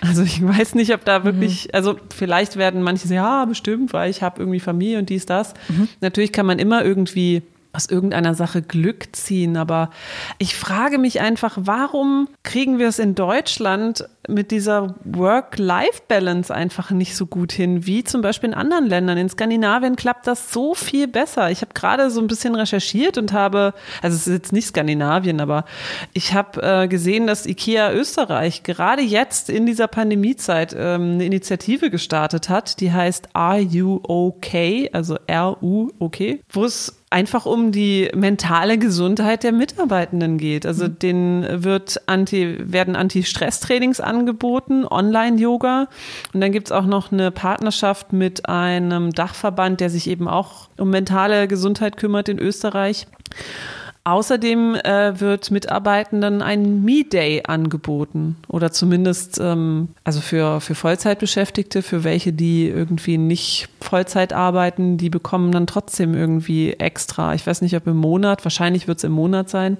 [0.00, 1.70] Also ich weiß nicht, ob da wirklich, mhm.
[1.74, 5.52] also vielleicht werden manche sagen, ja, bestimmt, weil ich habe irgendwie Familie und dies, das.
[5.68, 5.88] Mhm.
[6.00, 7.42] Natürlich kann man immer irgendwie
[7.76, 9.56] aus irgendeiner Sache Glück ziehen.
[9.56, 9.90] Aber
[10.38, 17.16] ich frage mich einfach, warum kriegen wir es in Deutschland mit dieser Work-Life-Balance einfach nicht
[17.16, 19.18] so gut hin, wie zum Beispiel in anderen Ländern.
[19.18, 21.50] In Skandinavien klappt das so viel besser.
[21.50, 25.40] Ich habe gerade so ein bisschen recherchiert und habe, also es ist jetzt nicht Skandinavien,
[25.40, 25.64] aber
[26.12, 31.90] ich habe äh, gesehen, dass IKEA Österreich gerade jetzt in dieser Pandemiezeit ähm, eine Initiative
[31.90, 34.90] gestartet hat, die heißt Are You Okay?
[34.92, 40.66] Also R-U-OK, wo es einfach um die mentale Gesundheit der Mitarbeitenden geht.
[40.66, 40.98] Also mhm.
[40.98, 45.88] denen wird Anti, werden Anti-Stress-Trainings angeboten, Online-Yoga.
[46.32, 50.68] Und dann gibt es auch noch eine Partnerschaft mit einem Dachverband, der sich eben auch
[50.78, 53.06] um mentale Gesundheit kümmert in Österreich.
[54.06, 62.04] Außerdem äh, wird Mitarbeitenden ein Me-Day angeboten oder zumindest ähm, also für, für Vollzeitbeschäftigte, für
[62.04, 67.34] welche, die irgendwie nicht Vollzeit arbeiten, die bekommen dann trotzdem irgendwie extra.
[67.34, 69.76] Ich weiß nicht, ob im Monat, wahrscheinlich wird es im Monat sein.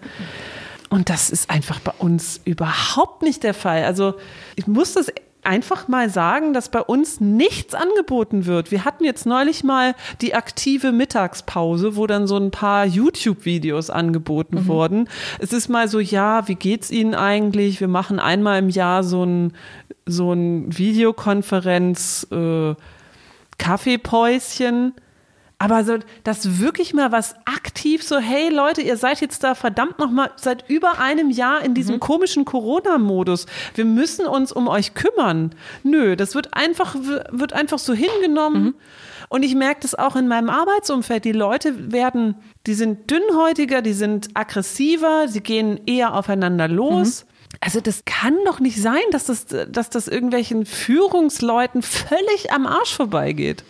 [0.91, 3.85] Und das ist einfach bei uns überhaupt nicht der Fall.
[3.85, 4.15] Also
[4.57, 5.07] ich muss das
[5.47, 8.71] einfach mal sagen, dass bei uns nichts angeboten wird.
[8.71, 14.57] Wir hatten jetzt neulich mal die aktive Mittagspause, wo dann so ein paar YouTube-Videos angeboten
[14.57, 14.67] mhm.
[14.67, 15.09] wurden.
[15.39, 17.81] Es ist mal so, ja, wie geht's Ihnen eigentlich?
[17.81, 19.53] Wir machen einmal im Jahr so ein,
[20.05, 22.75] so ein Videokonferenz, äh,
[23.59, 24.93] Kaffeepäuschen
[25.59, 29.99] aber so, dass wirklich mal was aktiv so, hey Leute, ihr seid jetzt da verdammt
[29.99, 32.01] noch mal seit über einem Jahr in diesem mhm.
[32.01, 33.47] komischen Corona-Modus.
[33.75, 35.55] Wir müssen uns um euch kümmern.
[35.83, 38.63] Nö, das wird einfach, wird einfach so hingenommen.
[38.63, 38.75] Mhm.
[39.29, 41.25] Und ich merke das auch in meinem Arbeitsumfeld.
[41.25, 47.25] Die Leute werden, die sind dünnhäutiger, die sind aggressiver, sie gehen eher aufeinander los.
[47.25, 47.31] Mhm.
[47.61, 52.95] Also das kann doch nicht sein, dass das, dass das irgendwelchen Führungsleuten völlig am Arsch
[52.95, 53.65] vorbeigeht.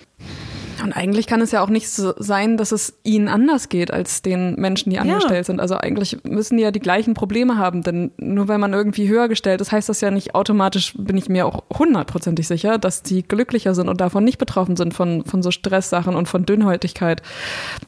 [0.82, 4.22] Und eigentlich kann es ja auch nicht so sein, dass es ihnen anders geht als
[4.22, 5.44] den Menschen, die angestellt ja.
[5.44, 5.60] sind.
[5.60, 9.28] Also eigentlich müssen die ja die gleichen Probleme haben, denn nur wenn man irgendwie höher
[9.28, 13.22] gestellt ist, heißt das ja nicht automatisch, bin ich mir auch hundertprozentig sicher, dass die
[13.22, 17.22] glücklicher sind und davon nicht betroffen sind von, von so Stresssachen und von Dünnhäutigkeit.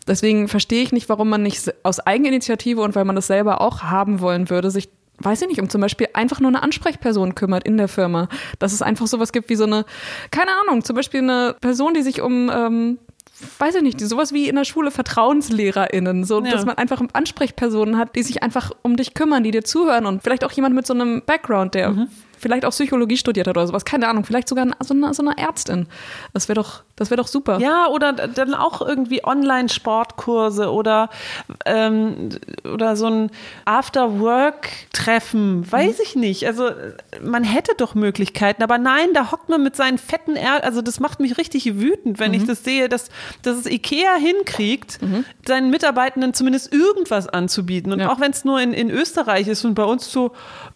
[0.06, 3.82] Deswegen verstehe ich nicht, warum man nicht aus Eigeninitiative und weil man das selber auch
[3.82, 4.88] haben wollen würde, sich
[5.20, 8.28] weiß ich nicht, um zum Beispiel einfach nur eine Ansprechperson kümmert in der Firma.
[8.58, 9.84] Dass es einfach sowas gibt wie so eine,
[10.30, 12.98] keine Ahnung, zum Beispiel eine Person, die sich um ähm,
[13.58, 16.50] weiß ich nicht, sowas wie in der Schule VertrauenslehrerInnen, so, ja.
[16.50, 20.24] dass man einfach Ansprechpersonen hat, die sich einfach um dich kümmern, die dir zuhören und
[20.24, 23.66] vielleicht auch jemand mit so einem Background, der mhm vielleicht auch Psychologie studiert hat oder
[23.66, 25.86] sowas, keine Ahnung, vielleicht sogar so eine, so eine Ärztin.
[26.32, 27.58] Das wäre doch, das wäre doch super.
[27.60, 31.08] Ja, oder dann auch irgendwie Online-Sportkurse oder,
[31.64, 32.30] ähm,
[32.64, 33.30] oder so ein
[33.64, 36.02] After-Work-Treffen, weiß mhm.
[36.02, 36.46] ich nicht.
[36.46, 36.70] Also
[37.22, 41.00] man hätte doch Möglichkeiten, aber nein, da hockt man mit seinen fetten er also das
[41.00, 42.38] macht mich richtig wütend, wenn mhm.
[42.38, 43.10] ich das sehe, dass,
[43.42, 45.24] dass es Ikea hinkriegt, mhm.
[45.46, 47.92] seinen Mitarbeitenden zumindest irgendwas anzubieten.
[47.92, 48.10] Und ja.
[48.10, 50.32] auch wenn es nur in, in Österreich ist und bei uns so,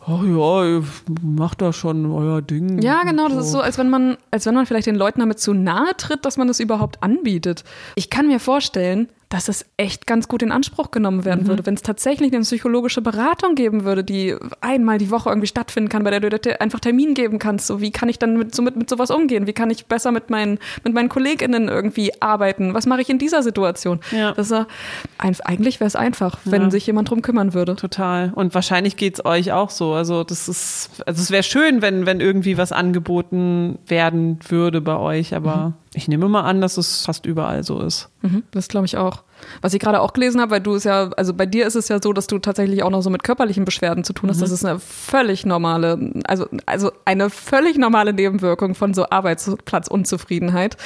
[0.06, 0.82] oh ja,
[1.22, 2.80] macht da schon euer Ding.
[2.82, 5.40] Ja, genau, das ist so, als wenn man, als wenn man vielleicht den Leuten damit
[5.40, 7.64] zu nahe tritt, dass man das überhaupt anbietet.
[7.94, 11.48] Ich kann mir vorstellen, dass es echt ganz gut in Anspruch genommen werden mhm.
[11.48, 15.88] würde, wenn es tatsächlich eine psychologische Beratung geben würde, die einmal die Woche irgendwie stattfinden
[15.88, 17.66] kann, bei der du einfach Termin geben kannst.
[17.66, 19.46] So, wie kann ich dann mit, so mit, mit sowas umgehen?
[19.46, 22.75] Wie kann ich besser mit meinen, mit meinen KollegInnen irgendwie arbeiten?
[22.75, 24.01] Was mache ich in dieser Situation?
[24.11, 24.33] Ja.
[24.33, 24.66] Das, äh,
[25.16, 26.70] eigentlich wäre es einfach, wenn ja.
[26.70, 27.75] sich jemand drum kümmern würde.
[27.77, 28.33] Total.
[28.35, 29.94] Und wahrscheinlich geht es euch auch so.
[29.94, 34.98] Also, das ist, also es wäre schön, wenn, wenn irgendwie was angeboten werden würde bei
[34.98, 35.75] euch, aber mhm.
[35.94, 38.09] Ich nehme mal an, dass es fast überall so ist.
[38.22, 39.24] Mhm, das glaube ich auch.
[39.61, 41.88] Was ich gerade auch gelesen habe, weil du es ja, also bei dir ist es
[41.88, 44.38] ja so, dass du tatsächlich auch noch so mit körperlichen Beschwerden zu tun hast.
[44.38, 44.42] Mhm.
[44.42, 50.78] Das ist eine völlig normale, also, also eine völlig normale Nebenwirkung von so Arbeitsplatzunzufriedenheit.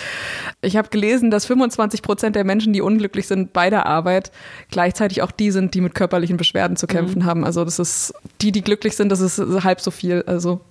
[0.60, 4.32] Ich habe gelesen, dass 25 Prozent der Menschen, die unglücklich sind bei der Arbeit,
[4.70, 7.26] gleichzeitig auch die sind, die mit körperlichen Beschwerden zu kämpfen mhm.
[7.26, 7.44] haben.
[7.44, 10.24] Also das ist die, die glücklich sind, das ist halb so viel.
[10.26, 10.62] Also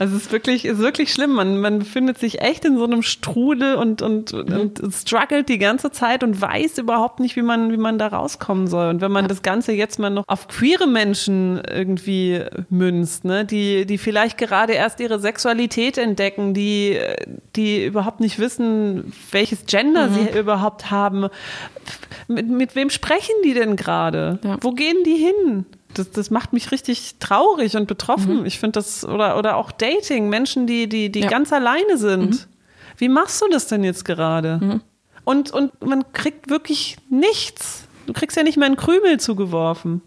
[0.00, 1.32] Also es ist wirklich, ist wirklich schlimm.
[1.32, 4.58] Man, man befindet sich echt in so einem Strudel und, und, mhm.
[4.58, 8.66] und struggelt die ganze Zeit und weiß überhaupt nicht, wie man, wie man da rauskommen
[8.66, 8.88] soll.
[8.88, 13.84] Und wenn man das Ganze jetzt mal noch auf queere Menschen irgendwie münzt, ne, die,
[13.84, 16.98] die vielleicht gerade erst ihre Sexualität entdecken, die,
[17.54, 20.14] die überhaupt nicht wissen, welches Gender mhm.
[20.14, 21.28] sie überhaupt haben.
[22.26, 24.38] Mit, mit wem sprechen die denn gerade?
[24.42, 24.56] Ja.
[24.62, 25.66] Wo gehen die hin?
[25.94, 28.40] Das, das macht mich richtig traurig und betroffen.
[28.40, 28.46] Mhm.
[28.46, 31.28] Ich finde das, oder, oder auch Dating, Menschen, die, die, die ja.
[31.28, 32.30] ganz alleine sind.
[32.30, 32.38] Mhm.
[32.96, 34.58] Wie machst du das denn jetzt gerade?
[34.60, 34.80] Mhm.
[35.24, 37.84] Und, und man kriegt wirklich nichts.
[38.06, 40.02] Du kriegst ja nicht mal einen Krümel zugeworfen.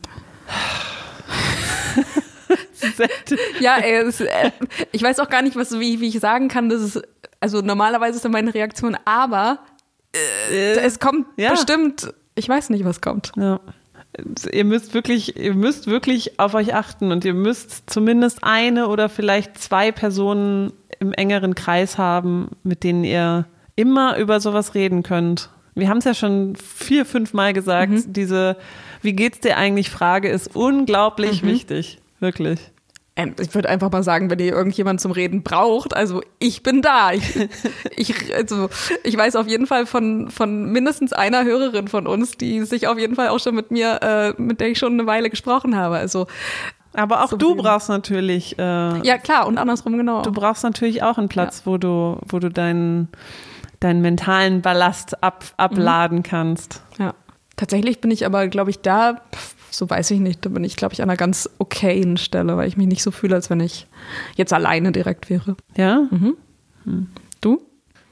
[3.59, 4.51] ja, ey, es, äh,
[4.91, 7.01] ich weiß auch gar nicht, was, wie, wie ich sagen kann, dass es,
[7.39, 9.59] also normalerweise ist dann meine Reaktion, aber
[10.51, 11.51] äh, es kommt ja.
[11.51, 13.31] bestimmt, ich weiß nicht, was kommt.
[13.35, 13.59] Ja
[14.51, 19.09] ihr müsst wirklich, ihr müsst wirklich auf euch achten und ihr müsst zumindest eine oder
[19.09, 23.45] vielleicht zwei Personen im engeren Kreis haben, mit denen ihr
[23.75, 25.49] immer über sowas reden könnt.
[25.75, 28.13] Wir haben es ja schon vier, fünf Mal gesagt, mhm.
[28.13, 28.57] diese
[29.01, 31.47] Wie geht's dir eigentlich Frage ist unglaublich mhm.
[31.47, 31.99] wichtig.
[32.19, 32.59] Wirklich.
[33.15, 36.81] Ähm, ich würde einfach mal sagen, wenn ihr irgendjemand zum Reden braucht, also ich bin
[36.81, 37.11] da.
[37.11, 37.47] Ich,
[37.95, 38.69] ich, also,
[39.03, 42.97] ich weiß auf jeden Fall von, von mindestens einer Hörerin von uns, die sich auf
[42.97, 45.97] jeden Fall auch schon mit mir, äh, mit der ich schon eine Weile gesprochen habe.
[45.97, 46.27] Also
[46.95, 48.57] aber auch so du brauchst natürlich.
[48.59, 50.21] Äh, ja klar und andersrum genau.
[50.21, 51.71] Du brauchst natürlich auch einen Platz, ja.
[51.71, 53.09] wo du, wo du deinen,
[53.79, 56.23] deinen mentalen Ballast ab, abladen mhm.
[56.23, 56.81] kannst.
[56.99, 57.13] Ja.
[57.55, 59.21] Tatsächlich bin ich aber, glaube ich, da
[59.75, 60.45] so weiß ich nicht.
[60.45, 63.11] Da bin ich, glaube ich, an einer ganz okayen Stelle, weil ich mich nicht so
[63.11, 63.87] fühle, als wenn ich
[64.35, 65.55] jetzt alleine direkt wäre.
[65.75, 66.07] Ja?
[66.09, 66.37] Mhm.
[66.85, 67.07] Hm.
[67.41, 67.61] Du?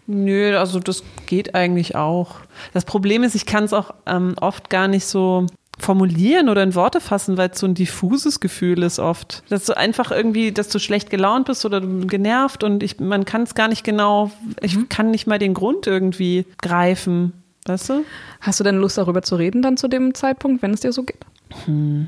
[0.07, 2.37] Nö, also das geht eigentlich auch.
[2.73, 5.45] Das Problem ist, ich kann es auch ähm, oft gar nicht so
[5.79, 9.43] formulieren oder in Worte fassen, weil es so ein diffuses Gefühl ist oft.
[9.49, 13.43] Dass du einfach irgendwie, dass du schlecht gelaunt bist oder genervt und ich, man kann
[13.43, 14.89] es gar nicht genau, ich mhm.
[14.89, 17.33] kann nicht mal den Grund irgendwie greifen.
[17.65, 18.05] Weißt du?
[18.41, 21.03] Hast du denn Lust darüber zu reden dann zu dem Zeitpunkt, wenn es dir so
[21.03, 21.19] geht?
[21.65, 22.07] Hm.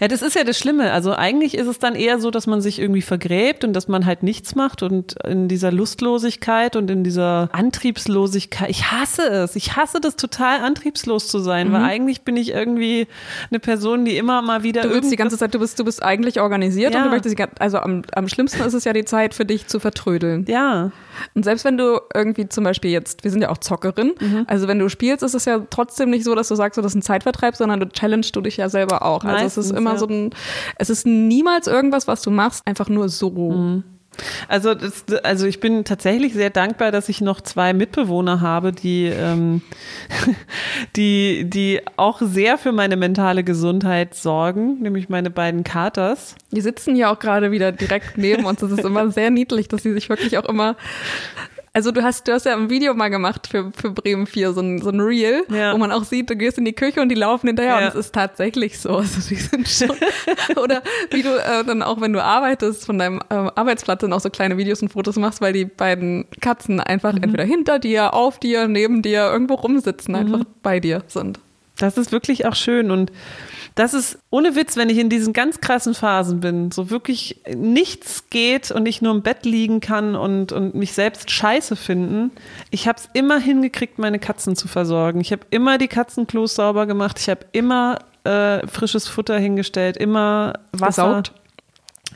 [0.00, 0.92] Ja, das ist ja das Schlimme.
[0.92, 4.06] Also eigentlich ist es dann eher so, dass man sich irgendwie vergräbt und dass man
[4.06, 8.70] halt nichts macht und in dieser Lustlosigkeit und in dieser Antriebslosigkeit.
[8.70, 9.56] Ich hasse es.
[9.56, 11.72] Ich hasse das total antriebslos zu sein, mhm.
[11.72, 13.06] weil eigentlich bin ich irgendwie
[13.50, 14.82] eine Person, die immer mal wieder.
[14.82, 17.00] Du willst die ganze Zeit, du bist, du bist eigentlich organisiert ja.
[17.00, 19.80] und du möchtest, also am, am schlimmsten ist es ja die Zeit für dich zu
[19.80, 20.44] vertrödeln.
[20.48, 20.90] Ja.
[21.34, 24.44] Und selbst wenn du irgendwie zum Beispiel jetzt, wir sind ja auch Zockerin, mhm.
[24.46, 26.92] also wenn du spielst, ist es ja trotzdem nicht so, dass du sagst, so, das
[26.92, 29.24] ist ein Zeitvertreib, sondern du challengest du dich ja selber auch.
[29.24, 29.98] Also Meistens, es ist immer ja.
[29.98, 30.30] so ein,
[30.76, 33.30] es ist niemals irgendwas, was du machst, einfach nur so.
[33.30, 33.84] Mhm.
[34.46, 39.06] Also, das, also ich bin tatsächlich sehr dankbar, dass ich noch zwei Mitbewohner habe, die,
[39.06, 39.62] ähm,
[40.96, 46.34] die, die auch sehr für meine mentale Gesundheit sorgen, nämlich meine beiden Katers.
[46.50, 48.60] Die sitzen ja auch gerade wieder direkt neben uns.
[48.60, 50.76] Es ist immer sehr niedlich, dass sie sich wirklich auch immer
[51.74, 54.60] also du hast, du hast ja ein Video mal gemacht für, für Bremen 4, so
[54.60, 55.72] ein, so ein Reel, ja.
[55.72, 57.78] wo man auch sieht, du gehst in die Küche und die laufen hinterher ja.
[57.78, 58.92] und es ist tatsächlich so.
[59.02, 59.96] Also die sind schon,
[60.56, 64.20] oder wie du äh, dann auch, wenn du arbeitest, von deinem äh, Arbeitsplatz dann auch
[64.20, 67.24] so kleine Videos und Fotos machst, weil die beiden Katzen einfach mhm.
[67.24, 70.46] entweder hinter dir, auf dir, neben dir, irgendwo rumsitzen, einfach mhm.
[70.62, 71.40] bei dir sind.
[71.78, 73.10] Das ist wirklich auch schön und
[73.74, 78.28] das ist ohne Witz, wenn ich in diesen ganz krassen Phasen bin, so wirklich nichts
[78.30, 82.30] geht und ich nur im Bett liegen kann und, und mich selbst scheiße finden.
[82.70, 85.20] Ich habe es immer hingekriegt, meine Katzen zu versorgen.
[85.20, 87.18] Ich habe immer die Katzenklos sauber gemacht.
[87.18, 91.08] Ich habe immer äh, frisches Futter hingestellt, immer Wasser.
[91.08, 91.32] Gesaugt.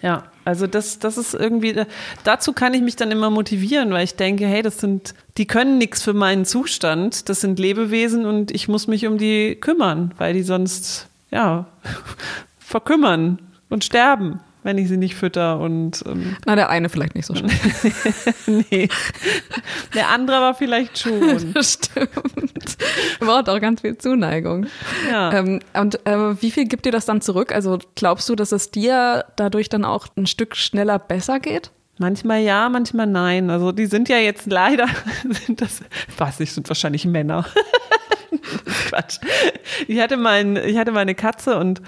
[0.02, 1.82] Ja, also das, das ist irgendwie,
[2.22, 5.78] dazu kann ich mich dann immer motivieren, weil ich denke, hey, das sind, die können
[5.78, 10.34] nichts für meinen Zustand, das sind Lebewesen und ich muss mich um die kümmern, weil
[10.34, 11.66] die sonst ja,
[12.58, 17.26] verkümmern und sterben, wenn ich sie nicht fütter und ähm Na, der eine vielleicht nicht
[17.26, 17.54] so schnell.
[18.70, 18.88] nee.
[19.94, 21.52] Der andere war vielleicht schon.
[21.54, 22.76] Das stimmt.
[23.20, 24.66] Braucht auch ganz viel Zuneigung.
[25.08, 25.32] Ja.
[25.32, 27.52] Ähm, und äh, wie viel gibt dir das dann zurück?
[27.52, 31.70] Also glaubst du, dass es dir dadurch dann auch ein Stück schneller besser geht?
[31.98, 33.48] Manchmal ja, manchmal nein.
[33.50, 34.86] Also die sind ja jetzt leider,
[35.46, 35.82] sind das,
[36.18, 37.46] weiß nicht, sind wahrscheinlich Männer.
[38.88, 39.18] Quatsch.
[39.86, 41.80] Ich hatte, mein, ich hatte meine Katze und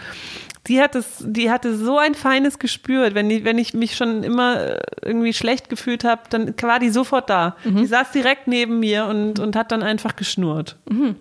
[0.68, 3.14] die hat es, die hatte so ein feines Gespür.
[3.14, 6.90] Wenn ich, wenn ich mich schon immer äh, irgendwie schlecht gefühlt habe, dann war die
[6.90, 7.56] sofort da.
[7.64, 7.76] Mhm.
[7.78, 10.76] Die saß direkt neben mir und, und hat dann einfach geschnurrt.
[10.88, 11.16] Mhm.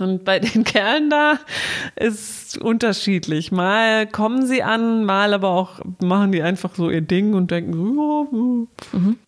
[0.00, 1.38] Und bei den Kerlen da
[1.94, 3.52] ist unterschiedlich.
[3.52, 7.72] Mal kommen sie an, mal aber auch machen die einfach so ihr Ding und denken
[7.72, 8.98] so, ja.
[8.98, 9.18] Mhm.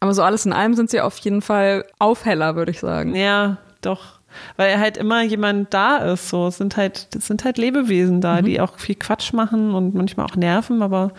[0.00, 3.14] Aber so alles in allem sind sie auf jeden Fall Aufheller, würde ich sagen.
[3.14, 4.18] Ja, doch
[4.56, 6.28] weil halt immer jemand da ist.
[6.28, 8.46] So, es sind halt, es sind halt Lebewesen da, mhm.
[8.46, 11.12] die auch viel Quatsch machen und manchmal auch nerven, aber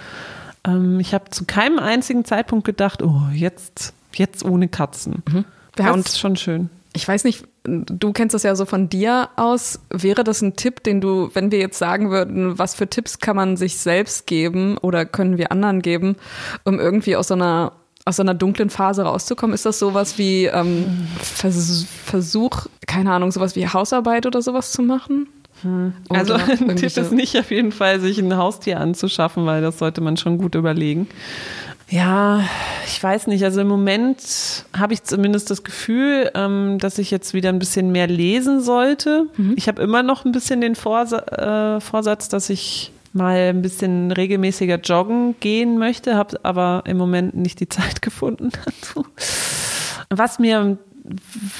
[0.65, 5.23] ähm, ich habe zu keinem einzigen Zeitpunkt gedacht, oh, jetzt, jetzt ohne Katzen.
[5.30, 5.45] Mhm.
[5.78, 6.69] Ja, das ist schon schön.
[6.93, 9.82] Ich weiß nicht, du kennst das ja so von dir aus.
[9.89, 13.36] Wäre das ein Tipp, den du, wenn wir jetzt sagen würden, was für Tipps kann
[13.36, 16.15] man sich selbst geben oder können wir anderen geben,
[16.63, 17.73] um irgendwie aus so einer
[18.06, 19.54] aus so einer dunklen Phase rauszukommen?
[19.54, 24.84] Ist das sowas wie ähm, Vers Versuch, keine Ahnung, sowas wie Hausarbeit oder sowas zu
[24.84, 25.28] machen?
[25.63, 25.94] Hm.
[26.10, 30.02] Also ein Tipp ist nicht auf jeden Fall, sich ein Haustier anzuschaffen, weil das sollte
[30.02, 31.08] man schon gut überlegen.
[31.89, 32.41] Ja,
[32.88, 33.44] ich weiß nicht.
[33.44, 37.91] Also im Moment habe ich zumindest das Gefühl, ähm, dass ich jetzt wieder ein bisschen
[37.91, 39.28] mehr lesen sollte.
[39.38, 39.54] Mhm.
[39.56, 44.12] Ich habe immer noch ein bisschen den Vorsa äh, Vorsatz, dass ich mal ein bisschen
[44.12, 49.06] regelmäßiger joggen gehen möchte, habe aber im Moment nicht die Zeit gefunden dazu.
[50.10, 50.78] Was mir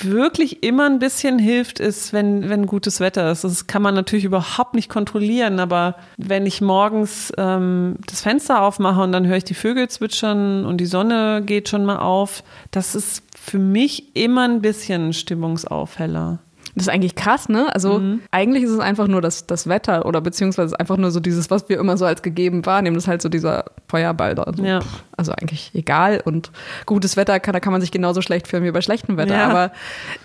[0.02, 3.44] wirklich immer ein bisschen hilft, ist, wenn, wenn gutes Wetter ist.
[3.44, 9.02] Das kann man natürlich überhaupt nicht kontrollieren, aber wenn ich morgens ähm, das Fenster aufmache
[9.02, 12.96] und dann höre ich die Vögel zwitschern und die Sonne geht schon mal auf, das
[12.96, 16.40] ist für mich immer ein bisschen Stimmungsaufheller.
[16.76, 17.74] Das ist eigentlich krass, ne?
[17.74, 18.22] Also mhm.
[18.32, 21.70] eigentlich ist es einfach nur das, das Wetter oder beziehungsweise einfach nur so dieses, was
[21.70, 22.96] wir immer so als gegeben wahrnehmen.
[22.96, 24.52] Das ist halt so dieser Feuerball da.
[24.54, 24.64] So.
[24.64, 24.80] Ja.
[25.16, 26.22] Also eigentlich egal.
[26.26, 26.52] Und
[26.86, 29.38] gutes Wetter kann, da kann man sich genauso schlecht fühlen wie bei schlechtem Wetter.
[29.38, 29.48] Ja.
[29.48, 29.72] Aber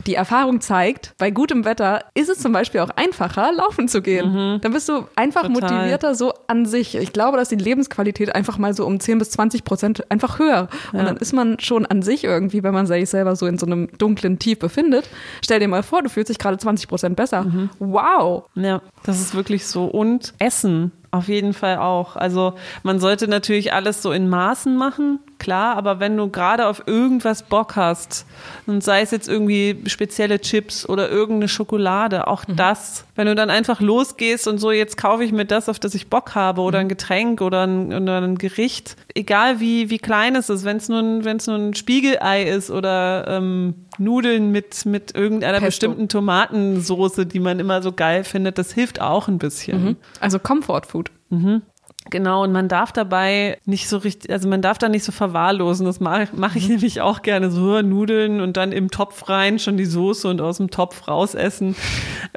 [0.07, 4.33] die Erfahrung zeigt, bei gutem Wetter ist es zum Beispiel auch einfacher, laufen zu gehen.
[4.33, 4.61] Mhm.
[4.61, 5.71] Dann bist du einfach Total.
[5.71, 6.97] motivierter so an sich.
[6.97, 10.69] Ich glaube, dass die Lebensqualität einfach mal so um 10 bis 20 Prozent einfach höher.
[10.93, 10.99] Ja.
[10.99, 13.67] Und dann ist man schon an sich irgendwie, wenn man sich selber so in so
[13.67, 15.09] einem dunklen Tief befindet.
[15.45, 17.43] Stell dir mal vor, du fühlst dich gerade 20 Prozent besser.
[17.45, 17.71] Mhm.
[17.79, 18.45] Wow.
[18.55, 19.85] Ja, das ist wirklich so.
[19.85, 20.93] Und Essen.
[21.13, 22.15] Auf jeden Fall auch.
[22.15, 26.85] Also man sollte natürlich alles so in Maßen machen, klar, aber wenn du gerade auf
[26.87, 28.25] irgendwas Bock hast,
[28.67, 32.55] und sei es jetzt irgendwie spezielle Chips oder irgendeine Schokolade, auch mhm.
[32.55, 35.97] das, wenn du dann einfach losgehst und so, jetzt kaufe ich mir das, auf das
[35.97, 36.91] ich Bock habe, oder ein mhm.
[36.91, 41.01] Getränk oder ein, oder ein Gericht, egal wie, wie klein es ist, wenn es nur,
[41.01, 45.67] ein, nur ein Spiegelei ist oder ähm, Nudeln mit, mit irgendeiner Pesto.
[45.67, 49.85] bestimmten Tomatensoße, die man immer so geil findet, das hilft auch ein bisschen.
[49.85, 49.97] Mhm.
[50.21, 51.11] Also Comfort Food.
[51.31, 51.63] Mhm.
[52.11, 55.87] Genau, und man darf dabei nicht so richtig, also man darf da nicht so verwahrlosen.
[55.87, 56.75] Das mache mach ich mhm.
[56.75, 60.59] nämlich auch gerne so, Nudeln und dann im Topf rein, schon die Soße und aus
[60.59, 61.77] dem Topf raus essen.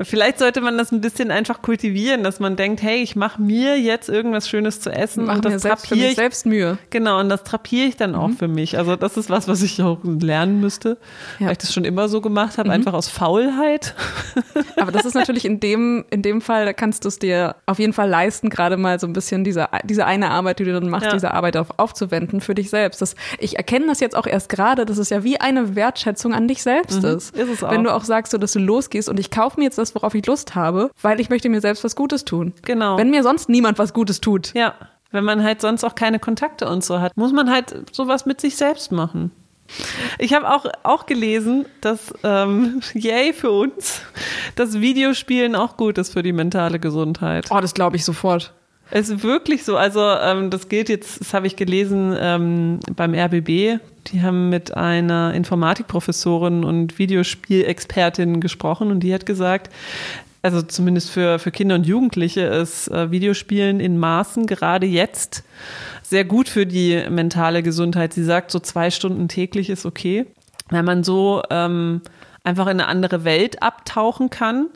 [0.02, 3.80] Vielleicht sollte man das ein bisschen einfach kultivieren, dass man denkt, hey, ich mache mir
[3.80, 6.16] jetzt irgendwas Schönes zu essen mach und das trapiere ich.
[6.16, 6.78] selbst Mühe.
[6.90, 8.38] Genau, und das trapiere ich dann auch mhm.
[8.38, 8.78] für mich.
[8.78, 10.98] Also das ist was, was ich auch lernen müsste,
[11.40, 11.48] ja.
[11.48, 12.76] weil ich das schon immer so gemacht habe, mhm.
[12.76, 13.96] einfach aus Faulheit.
[14.78, 17.80] Aber das ist natürlich in dem, in dem Fall, da kannst du es dir auf
[17.80, 20.90] jeden Fall leisten, gerade mal so ein bisschen diese, diese eine Arbeit, die du dann
[20.90, 21.14] machst, ja.
[21.14, 23.02] diese Arbeit auf, aufzuwenden für dich selbst.
[23.02, 26.48] Das, ich erkenne das jetzt auch erst gerade, dass es ja wie eine Wertschätzung an
[26.48, 27.10] dich selbst mhm.
[27.10, 27.36] ist.
[27.36, 27.72] Ist es auch.
[27.72, 30.16] Wenn du auch sagst, so, dass du losgehst und ich kaufe mir jetzt das, worauf
[30.16, 32.54] ich Lust habe, weil ich möchte mir selbst was Gutes tun.
[32.64, 32.98] Genau.
[32.98, 34.54] Wenn mir sonst niemand was Gutes tut.
[34.54, 34.74] Ja.
[35.12, 38.42] Wenn man halt sonst auch keine Kontakte und so hat, muss man halt sowas mit
[38.42, 39.32] sich selbst machen.
[40.20, 44.02] Ich habe auch, auch gelesen, dass, ähm, yay für uns,
[44.56, 47.48] dass Videospielen auch gut ist für die mentale Gesundheit.
[47.52, 48.54] Oh, das glaube ich sofort.
[48.96, 49.76] Es ist wirklich so.
[49.76, 53.80] Also, ähm, das gilt jetzt, das habe ich gelesen ähm, beim RBB.
[54.08, 59.74] Die haben mit einer Informatikprofessorin und Videospielexpertin gesprochen und die hat gesagt,
[60.44, 65.44] also zumindest für, für Kinder und Jugendliche ist äh, Videospielen in Maßen gerade jetzt
[66.04, 68.14] sehr gut für die mentale Gesundheit.
[68.14, 70.28] Sie sagt, so zwei Stunden täglich ist okay.
[70.70, 72.02] Wenn man so ähm,
[72.44, 74.68] einfach in eine andere Welt abtauchen kann.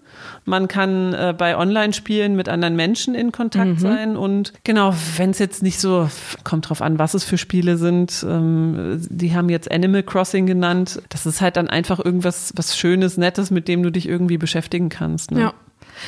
[0.46, 3.80] Man kann äh, bei Online-Spielen mit anderen Menschen in Kontakt mhm.
[3.80, 4.18] sein.
[4.18, 6.10] Und genau, wenn es jetzt nicht so,
[6.46, 8.26] kommt drauf an, was es für Spiele sind.
[8.28, 11.02] Ähm, die haben jetzt Animal Crossing genannt.
[11.10, 14.88] Das ist halt dann einfach irgendwas was Schönes, Nettes, mit dem du dich irgendwie beschäftigen
[14.88, 15.32] kannst.
[15.32, 15.42] Ne?
[15.42, 15.54] Ja.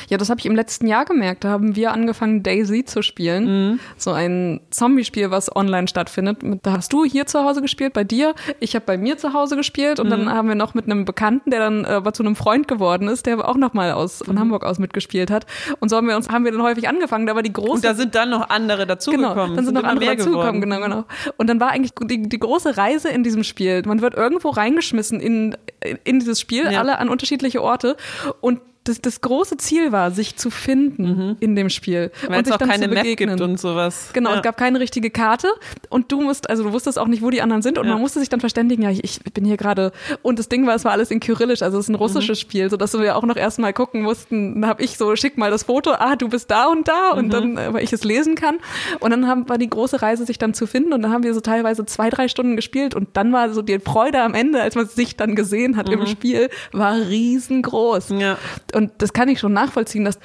[0.08, 1.44] Ja, das habe ich im letzten Jahr gemerkt.
[1.44, 3.70] Da haben wir angefangen, Daisy zu spielen.
[3.70, 3.80] Mhm.
[3.96, 6.38] So ein Zombie-Spiel, was online stattfindet.
[6.62, 8.34] Da hast du hier zu Hause gespielt, bei dir.
[8.58, 10.00] Ich habe bei mir zu Hause gespielt.
[10.00, 10.10] Und mhm.
[10.10, 13.08] dann haben wir noch mit einem Bekannten, der dann äh, aber zu einem Freund geworden
[13.08, 14.40] ist, der auch nochmal aus von mhm.
[14.40, 15.46] Hamburg aus mitgespielt hat.
[15.78, 17.26] Und so haben wir uns haben wir dann häufig angefangen.
[17.26, 17.72] Da war die große.
[17.74, 19.34] Und da sind dann noch andere dazugekommen.
[19.34, 21.04] Genau, dann sind, sind noch andere dazugekommen, genau, genau.
[21.36, 23.82] Und dann war eigentlich die, die große Reise in diesem Spiel.
[23.86, 25.56] Man wird irgendwo reingeschmissen in,
[26.04, 26.80] in dieses Spiel, ja.
[26.80, 27.96] alle an unterschiedliche Orte.
[28.40, 31.36] Und das, das große Ziel war, sich zu finden mhm.
[31.40, 32.10] in dem Spiel.
[32.26, 34.10] Weil und es auch keine Map gibt und sowas.
[34.14, 34.36] Genau, ja.
[34.36, 35.48] es gab keine richtige Karte
[35.90, 37.92] und du musst, also du wusstest auch nicht, wo die anderen sind und ja.
[37.92, 40.74] man musste sich dann verständigen, ja, ich, ich bin hier gerade und das Ding war,
[40.74, 42.40] es war alles in Kyrillisch, also es ist ein russisches mhm.
[42.40, 45.64] Spiel, sodass wir auch noch erstmal gucken mussten, dann habe ich so, schick mal das
[45.64, 47.30] Foto, ah, du bist da und da und mhm.
[47.30, 48.58] dann, äh, weil ich es lesen kann
[49.00, 51.34] und dann haben, war die große Reise, sich dann zu finden und dann haben wir
[51.34, 54.74] so teilweise zwei, drei Stunden gespielt und dann war so die Freude am Ende, als
[54.74, 56.06] man sich dann gesehen hat im mhm.
[56.06, 58.14] Spiel, war riesengroß.
[58.18, 58.38] Ja
[58.74, 60.18] Und das kann ich schon nachvollziehen, dass,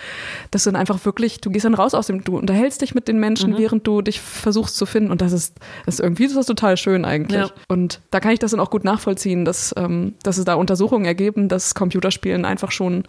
[0.51, 3.19] du dann einfach wirklich, du gehst dann raus aus dem, du unterhältst dich mit den
[3.19, 3.57] Menschen, mhm.
[3.57, 5.11] während du dich versuchst zu finden.
[5.11, 7.41] Und das ist, das ist irgendwie das ist total schön eigentlich.
[7.41, 7.49] Ja.
[7.67, 11.05] Und da kann ich das dann auch gut nachvollziehen, dass, ähm, dass es da Untersuchungen
[11.05, 13.03] ergeben, dass Computerspielen einfach schon,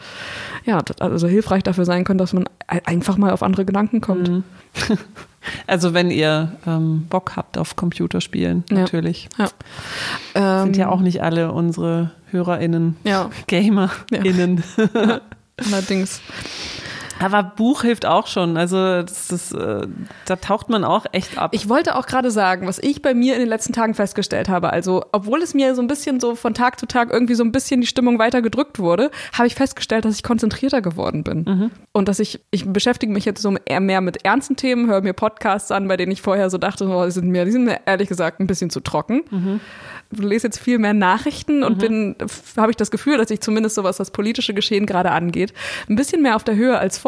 [0.65, 4.29] ja, also hilfreich dafür sein können, dass man einfach mal auf andere Gedanken kommt.
[4.29, 4.45] Mhm.
[5.69, 9.29] Also wenn ihr ähm, Bock habt auf Computerspielen, natürlich.
[9.39, 9.49] Ja.
[10.35, 10.63] ja.
[10.63, 13.31] Sind ja ähm, auch nicht alle unsere HörerInnen, ja.
[13.47, 14.65] GamerInnen.
[14.95, 15.21] Ja.
[15.71, 16.21] Allerdings.
[17.19, 18.57] Aber Buch hilft auch schon.
[18.57, 19.87] Also das ist, äh,
[20.27, 21.51] da taucht man auch echt ab.
[21.55, 24.73] Ich wollte auch gerade sagen, was ich bei mir in den letzten Tagen festgestellt habe.
[24.73, 27.53] Also obwohl es mir so ein bisschen so von Tag zu Tag irgendwie so ein
[27.53, 31.45] bisschen die Stimmung weiter gedrückt wurde, habe ich festgestellt, dass ich konzentrierter geworden bin.
[31.47, 31.71] Mhm.
[31.93, 35.71] Und dass ich, ich beschäftige mich jetzt so mehr mit ernsten Themen, höre mir Podcasts
[35.71, 38.09] an, bei denen ich vorher so dachte, oh, die sind mir, die sind mir ehrlich
[38.09, 39.25] gesagt ein bisschen zu trocken.
[39.31, 39.61] Mhm
[40.11, 41.81] lese jetzt viel mehr Nachrichten und mhm.
[41.81, 42.17] bin,
[42.57, 45.53] habe ich das Gefühl, dass ich zumindest so was das politische Geschehen gerade angeht,
[45.89, 47.06] ein bisschen mehr auf der Höhe als vorher.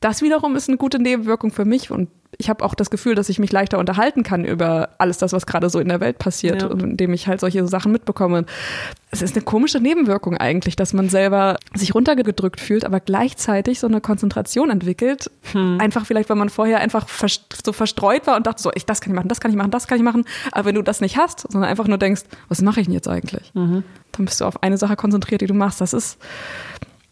[0.00, 3.28] Das wiederum ist eine gute Nebenwirkung für mich und ich habe auch das Gefühl, dass
[3.28, 6.62] ich mich leichter unterhalten kann über alles das, was gerade so in der Welt passiert,
[6.62, 6.70] ja.
[6.70, 8.44] indem ich halt solche Sachen mitbekomme.
[9.10, 13.88] Es ist eine komische Nebenwirkung eigentlich, dass man selber sich runtergedrückt fühlt, aber gleichzeitig so
[13.88, 15.30] eine Konzentration entwickelt.
[15.52, 15.78] Hm.
[15.80, 19.12] Einfach vielleicht, weil man vorher einfach so verstreut war und dachte so, ich, das kann
[19.12, 20.24] ich machen, das kann ich machen, das kann ich machen.
[20.52, 23.08] Aber wenn du das nicht hast, sondern einfach nur denkst, was mache ich denn jetzt
[23.08, 23.52] eigentlich?
[23.54, 23.82] Mhm.
[24.12, 25.80] Dann bist du auf eine Sache konzentriert, die du machst.
[25.80, 26.18] Das ist,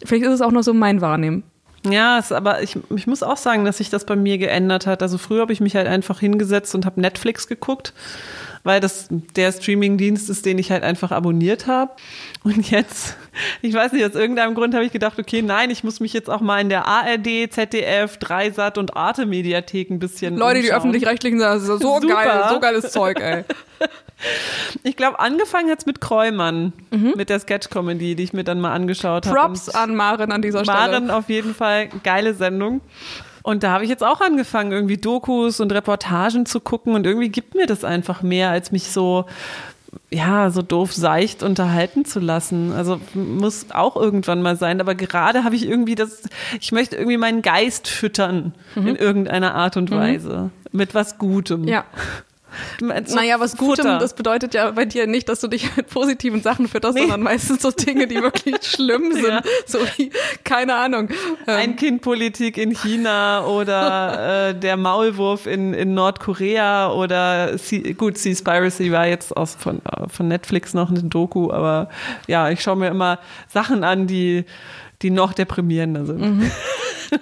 [0.05, 1.43] vielleicht ist es auch nur so mein Wahrnehmen.
[1.91, 5.03] Ja, es, aber ich, ich muss auch sagen, dass sich das bei mir geändert hat.
[5.03, 7.93] Also früher habe ich mich halt einfach hingesetzt und habe Netflix geguckt,
[8.65, 11.93] weil das der Streamingdienst ist, den ich halt einfach abonniert habe.
[12.43, 13.17] Und jetzt,
[13.67, 16.31] ich weiß nicht, aus irgendeinem Grund habe ich gedacht, okay, nein, ich muss mich jetzt
[16.31, 20.63] auch mal in der ARD, ZDF, Dreisat und Arte Mediathek ein bisschen Leute, umschauen.
[20.63, 22.15] die öffentlich-rechtlichen sagen, so Super.
[22.15, 23.45] geil, so geiles Zeug, ey.
[24.83, 27.13] Ich glaube, angefangen hat es mit Kräumann, mhm.
[27.17, 29.37] mit der Sketch-Comedy, die ich mir dann mal angeschaut habe.
[29.37, 30.79] Props an Maren an dieser Stelle.
[30.79, 32.81] Maren auf jeden Fall, geile Sendung.
[33.43, 37.29] Und da habe ich jetzt auch angefangen, irgendwie Dokus und Reportagen zu gucken und irgendwie
[37.29, 39.27] gibt mir das einfach mehr, als mich so
[40.11, 42.73] ja, so doof seicht unterhalten zu lassen.
[42.73, 44.81] Also muss auch irgendwann mal sein.
[44.81, 46.23] Aber gerade habe ich irgendwie das,
[46.61, 48.87] ich möchte irgendwie meinen Geist füttern mhm.
[48.89, 49.97] in irgendeiner Art und mhm.
[49.97, 50.51] Weise.
[50.73, 50.79] Mhm.
[50.79, 51.67] Mit was Gutem.
[51.67, 51.85] Ja.
[52.81, 53.99] Naja, was Gutem, Futter.
[53.99, 57.03] das bedeutet ja bei dir nicht, dass du dich mit positiven Sachen fütterst, nee.
[57.03, 59.27] sondern meistens so Dinge, die wirklich schlimm sind.
[59.27, 59.43] Ja.
[59.67, 60.11] So wie,
[60.45, 61.09] keine Ahnung.
[61.47, 61.57] Ähm.
[61.57, 69.07] Ein-Kind-Politik in China oder äh, der Maulwurf in, in Nordkorea oder C gut, Seaspiracy war
[69.07, 71.89] jetzt aus von, äh, von Netflix noch eine Doku, aber
[72.27, 74.45] ja, ich schaue mir immer Sachen an, die,
[75.03, 76.21] die noch deprimierender sind.
[76.21, 76.51] Mhm.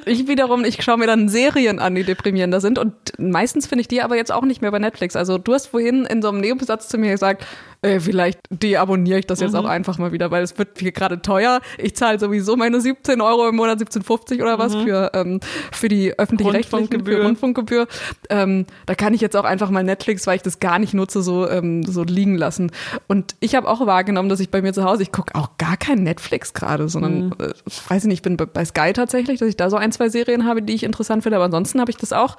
[0.06, 3.88] Ich wiederum, ich schaue mir dann Serien an, die deprimierender sind und meistens finde ich
[3.88, 5.14] die aber jetzt auch nicht mehr bei Netflix.
[5.14, 7.44] Also du hast vorhin in so einem Nebensatz zu mir gesagt,
[7.84, 9.58] äh, vielleicht deabonniere ich das jetzt mhm.
[9.60, 11.60] auch einfach mal wieder, weil es wird hier gerade teuer.
[11.78, 14.84] Ich zahle sowieso meine 17 Euro im Monat, 17,50 oder was mhm.
[14.84, 17.24] für, ähm, für die öffentliche Rundfunkgebühr.
[17.24, 17.86] Rundfunkgebühr.
[18.30, 21.22] Ähm, da kann ich jetzt auch einfach mal Netflix, weil ich das gar nicht nutze,
[21.22, 22.72] so, ähm, so liegen lassen.
[23.06, 25.76] Und ich habe auch wahrgenommen, dass ich bei mir zu Hause, ich gucke auch gar
[25.76, 27.32] kein Netflix gerade, sondern, mhm.
[27.38, 27.52] äh,
[27.88, 30.46] weiß ich nicht, ich bin bei Sky tatsächlich, dass ich da so ein, zwei Serien
[30.46, 32.36] habe, die ich interessant finde, aber ansonsten habe ich das auch,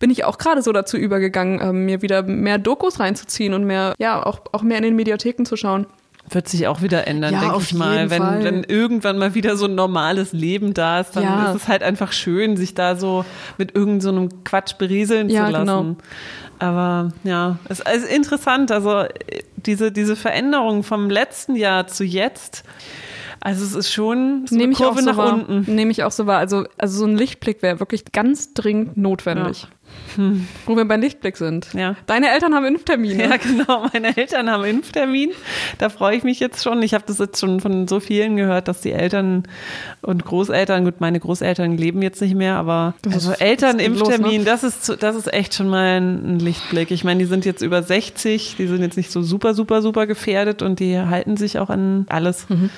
[0.00, 3.94] bin ich auch gerade so dazu übergegangen, äh, mir wieder mehr Dokus reinzuziehen und mehr,
[3.98, 5.86] ja, auch, auch mehr in den Mediatheken zu schauen.
[6.30, 8.10] Wird sich auch wieder ändern, ja, denke ich mal.
[8.10, 8.44] Wenn, Fall.
[8.44, 11.50] wenn irgendwann mal wieder so ein normales Leben da ist, dann ja.
[11.50, 13.24] ist es halt einfach schön, sich da so
[13.56, 15.66] mit irgendeinem so Quatsch berieseln ja, zu lassen.
[15.66, 15.96] Genau.
[16.58, 18.72] Aber ja, es ist interessant.
[18.72, 19.04] Also
[19.56, 22.64] diese, diese Veränderung vom letzten Jahr zu jetzt.
[23.40, 25.34] Also es ist schon so eine Kurve nach wahr.
[25.34, 25.74] unten.
[25.74, 26.38] Nehme ich auch so wahr.
[26.38, 29.62] Also, also so ein Lichtblick wäre wirklich ganz dringend notwendig.
[29.62, 29.68] Ja.
[30.16, 30.48] Hm.
[30.66, 31.68] Wo wir bei Lichtblick sind.
[31.74, 31.96] Ja.
[32.06, 33.28] Deine Eltern haben Impftermine.
[33.28, 33.86] Ja, genau.
[33.92, 35.30] Meine Eltern haben Impftermin.
[35.78, 36.82] Da freue ich mich jetzt schon.
[36.82, 39.44] Ich habe das jetzt schon von so vielen gehört, dass die Eltern
[40.02, 44.44] und Großeltern, gut, meine Großeltern leben jetzt nicht mehr, aber also Eltern Impftermin, ne?
[44.44, 46.90] das ist das ist echt schon mal ein Lichtblick.
[46.90, 50.06] Ich meine, die sind jetzt über 60, die sind jetzt nicht so super super super
[50.06, 52.48] gefährdet und die halten sich auch an alles.
[52.48, 52.70] Mhm.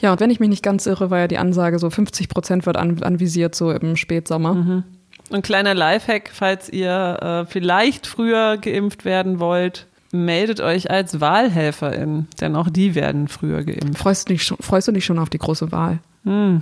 [0.00, 2.66] Ja, und wenn ich mich nicht ganz irre, war ja die Ansage so 50 Prozent
[2.66, 4.54] wird anvisiert so im Spätsommer.
[4.54, 4.84] Mhm.
[5.32, 12.28] Ein kleiner Lifehack, falls ihr äh, vielleicht früher geimpft werden wollt, meldet euch als Wahlhelferin,
[12.40, 13.98] denn auch die werden früher geimpft.
[13.98, 16.00] Freust du dich schon, freust du dich schon auf die große Wahl?
[16.24, 16.60] Hm,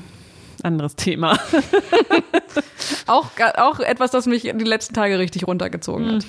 [0.62, 1.36] anderes Thema.
[3.06, 6.14] auch, auch etwas, das mich die letzten Tage richtig runtergezogen hm.
[6.16, 6.26] hat.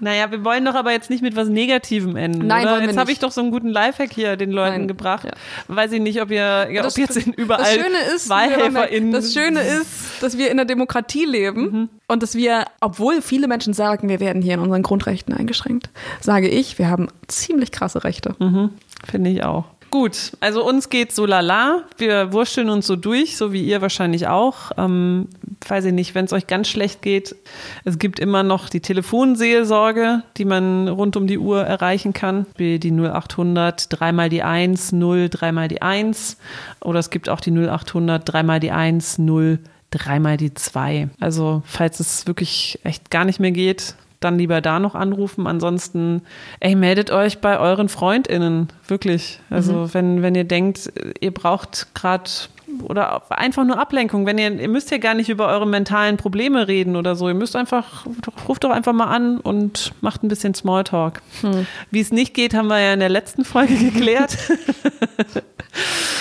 [0.00, 2.46] Naja, wir wollen doch aber jetzt nicht mit was Negativem enden.
[2.46, 2.82] Nein, oder?
[2.82, 4.88] jetzt habe ich doch so einen guten Lifehack hier den Leuten Nein.
[4.88, 5.24] gebracht.
[5.24, 5.32] Ja.
[5.68, 9.12] Weiß ich nicht, ob ihr ja, ob jetzt überall das Schöne ist, WahlhelferInnen.
[9.12, 11.88] Das Schöne ist, dass wir in der Demokratie leben mhm.
[12.08, 15.90] und dass wir, obwohl viele Menschen sagen, wir werden hier in unseren Grundrechten eingeschränkt,
[16.20, 18.34] sage ich, wir haben ziemlich krasse Rechte.
[18.38, 18.70] Mhm.
[19.08, 19.66] Finde ich auch.
[19.94, 21.84] Gut, also uns geht so lala.
[21.98, 24.72] Wir wurschteln uns so durch, so wie ihr wahrscheinlich auch.
[24.76, 25.28] Ähm,
[25.68, 27.36] weiß ich nicht, wenn es euch ganz schlecht geht,
[27.84, 32.46] es gibt immer noch die Telefonseelsorge, die man rund um die Uhr erreichen kann.
[32.58, 36.38] Die 0800 dreimal die 1, 0, dreimal die 1.
[36.80, 39.60] Oder es gibt auch die 0800 dreimal die 1, 0,
[39.92, 41.10] dreimal die 2.
[41.20, 45.46] Also falls es wirklich echt gar nicht mehr geht, dann lieber da noch anrufen.
[45.46, 46.22] Ansonsten,
[46.60, 49.40] ey, meldet euch bei euren FreundInnen, wirklich.
[49.50, 49.94] Also mhm.
[49.94, 52.30] wenn, wenn ihr denkt, ihr braucht gerade
[52.82, 54.26] oder einfach nur Ablenkung.
[54.26, 57.28] Wenn ihr, ihr müsst ja gar nicht über eure mentalen Probleme reden oder so.
[57.28, 58.06] Ihr müsst einfach,
[58.48, 61.22] ruft doch einfach mal an und macht ein bisschen Smalltalk.
[61.42, 61.66] Hm.
[61.90, 64.36] Wie es nicht geht, haben wir ja in der letzten Folge geklärt.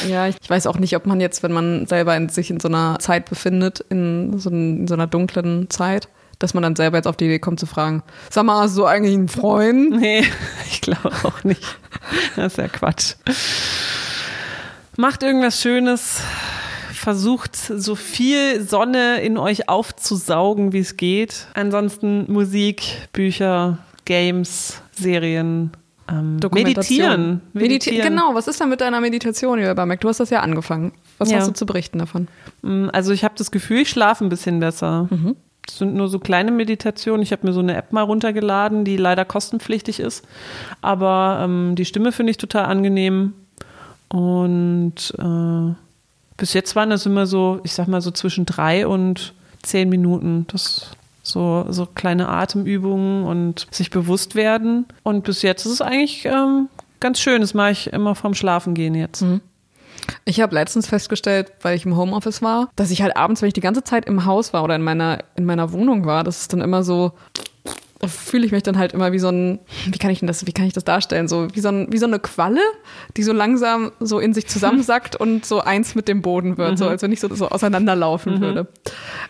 [0.09, 2.67] ja, ich weiß auch nicht, ob man jetzt, wenn man selber in, sich in so
[2.67, 6.07] einer Zeit befindet, in so, in so einer dunklen Zeit,
[6.39, 8.86] dass man dann selber jetzt auf die Idee kommt zu fragen, sag mal, hast du
[8.86, 9.91] eigentlich einen Freund?
[9.91, 10.23] Nee,
[10.71, 11.63] ich glaube auch nicht.
[12.36, 13.15] Das ist ja Quatsch.
[14.97, 16.21] Macht irgendwas Schönes.
[16.93, 21.47] Versucht so viel Sonne in euch aufzusaugen, wie es geht.
[21.53, 25.71] Ansonsten Musik, Bücher, Games, Serien,
[26.09, 27.41] ähm, meditieren.
[27.53, 28.07] meditieren.
[28.07, 30.01] Genau, was ist da mit deiner Meditation, Mac?
[30.01, 30.93] Du hast das ja angefangen.
[31.17, 31.38] Was ja.
[31.38, 32.27] hast du zu berichten davon?
[32.61, 35.07] Mm, also ich habe das Gefühl, ich schlafe ein bisschen besser.
[35.09, 35.36] Mhm.
[35.66, 37.22] Das sind nur so kleine Meditationen.
[37.22, 40.26] Ich habe mir so eine App mal runtergeladen, die leider kostenpflichtig ist.
[40.82, 43.34] Aber ähm, die Stimme finde ich total angenehm.
[44.09, 45.74] Und äh,
[46.38, 50.45] bis jetzt waren das immer so, ich sag mal so zwischen drei und zehn Minuten.
[50.49, 50.91] Das
[51.24, 54.86] so, so kleine Atemübungen und sich bewusst werden.
[55.03, 56.68] Und bis jetzt ist es eigentlich ähm,
[56.99, 57.41] ganz schön.
[57.41, 59.22] Das mache ich immer vorm Schlafen gehen jetzt.
[59.22, 59.39] Mhm.
[60.25, 63.53] Ich habe letztens festgestellt, weil ich im Homeoffice war, dass ich halt abends, wenn ich
[63.53, 66.47] die ganze Zeit im Haus war oder in meiner, in meiner Wohnung war, dass es
[66.47, 67.13] dann immer so
[68.07, 70.51] fühle ich mich dann halt immer wie so ein, wie kann ich denn das, wie
[70.51, 71.27] kann ich das darstellen?
[71.27, 72.61] So wie so, ein, wie so eine Qualle,
[73.15, 76.77] die so langsam so in sich zusammensackt und so eins mit dem Boden wird, mhm.
[76.77, 78.41] so als wenn ich so, so auseinanderlaufen mhm.
[78.41, 78.67] würde.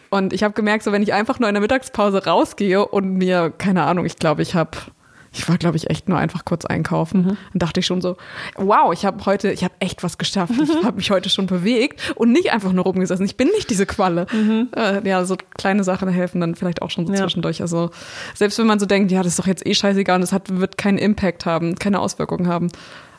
[0.09, 3.51] Und ich habe gemerkt, so wenn ich einfach nur in der Mittagspause rausgehe und mir,
[3.51, 4.71] keine Ahnung, ich glaube, ich habe
[5.33, 7.21] ich war, glaube ich, echt nur einfach kurz einkaufen.
[7.21, 7.37] Mhm.
[7.53, 8.17] Dann dachte ich schon so,
[8.55, 10.53] wow, ich habe heute, ich habe echt was geschafft.
[10.61, 10.85] Ich mhm.
[10.85, 13.25] habe mich heute schon bewegt und nicht einfach nur rumgesessen.
[13.25, 14.27] Ich bin nicht diese Qualle.
[14.31, 14.69] Mhm.
[14.75, 17.19] Äh, ja, so kleine Sachen helfen dann vielleicht auch schon so ja.
[17.19, 17.61] zwischendurch.
[17.61, 17.89] Also
[18.35, 20.59] selbst wenn man so denkt, ja, das ist doch jetzt eh scheißegal und das hat,
[20.59, 22.69] wird keinen Impact haben, keine Auswirkungen haben.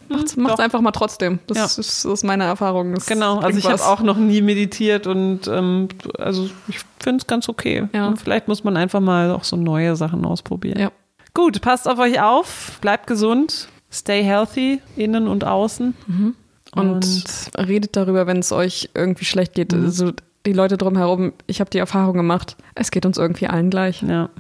[0.09, 1.41] Macht's, mhm, macht's einfach mal trotzdem.
[1.47, 1.65] Das, ja.
[1.65, 2.95] ist, ist meine Erfahrung.
[2.95, 5.89] Das genau, also ich habe auch noch nie meditiert und ähm,
[6.19, 7.89] also ich finde es ganz okay.
[7.93, 8.15] Ja.
[8.23, 10.79] Vielleicht muss man einfach mal auch so neue Sachen ausprobieren.
[10.79, 10.93] Ja.
[11.35, 15.95] Gut, passt auf euch auf, bleibt gesund, stay healthy, innen und außen.
[16.07, 16.35] Mhm.
[16.73, 19.73] Und, und, redet darüber, wenn es euch irgendwie schlecht geht.
[19.73, 19.85] Mhm.
[19.85, 20.13] Also
[20.47, 24.03] die Leute drumherum, ich habe die Erfahrung gemacht, es geht uns irgendwie allen gleich.
[24.03, 24.31] Ja.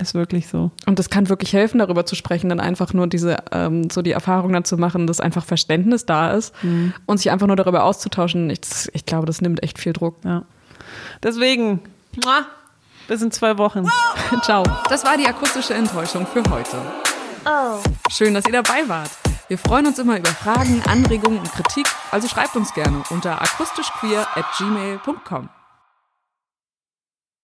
[0.00, 0.72] Ist wirklich so.
[0.86, 4.10] Und es kann wirklich helfen, darüber zu sprechen, dann einfach nur diese, ähm, so die
[4.10, 6.92] Erfahrung dann zu machen, dass einfach Verständnis da ist mhm.
[7.06, 8.50] und sich einfach nur darüber auszutauschen.
[8.50, 8.60] Ich,
[8.92, 10.16] ich glaube, das nimmt echt viel Druck.
[10.24, 10.42] Ja.
[11.22, 11.80] Deswegen,
[13.06, 13.86] bis in zwei Wochen.
[14.42, 14.64] Ciao.
[14.88, 16.76] Das war die akustische Enttäuschung für heute.
[17.44, 17.78] Oh.
[18.10, 19.10] Schön, dass ihr dabei wart.
[19.48, 24.26] Wir freuen uns immer über Fragen, Anregungen und Kritik, also schreibt uns gerne unter akustischqueer
[24.34, 25.48] at gmail.com.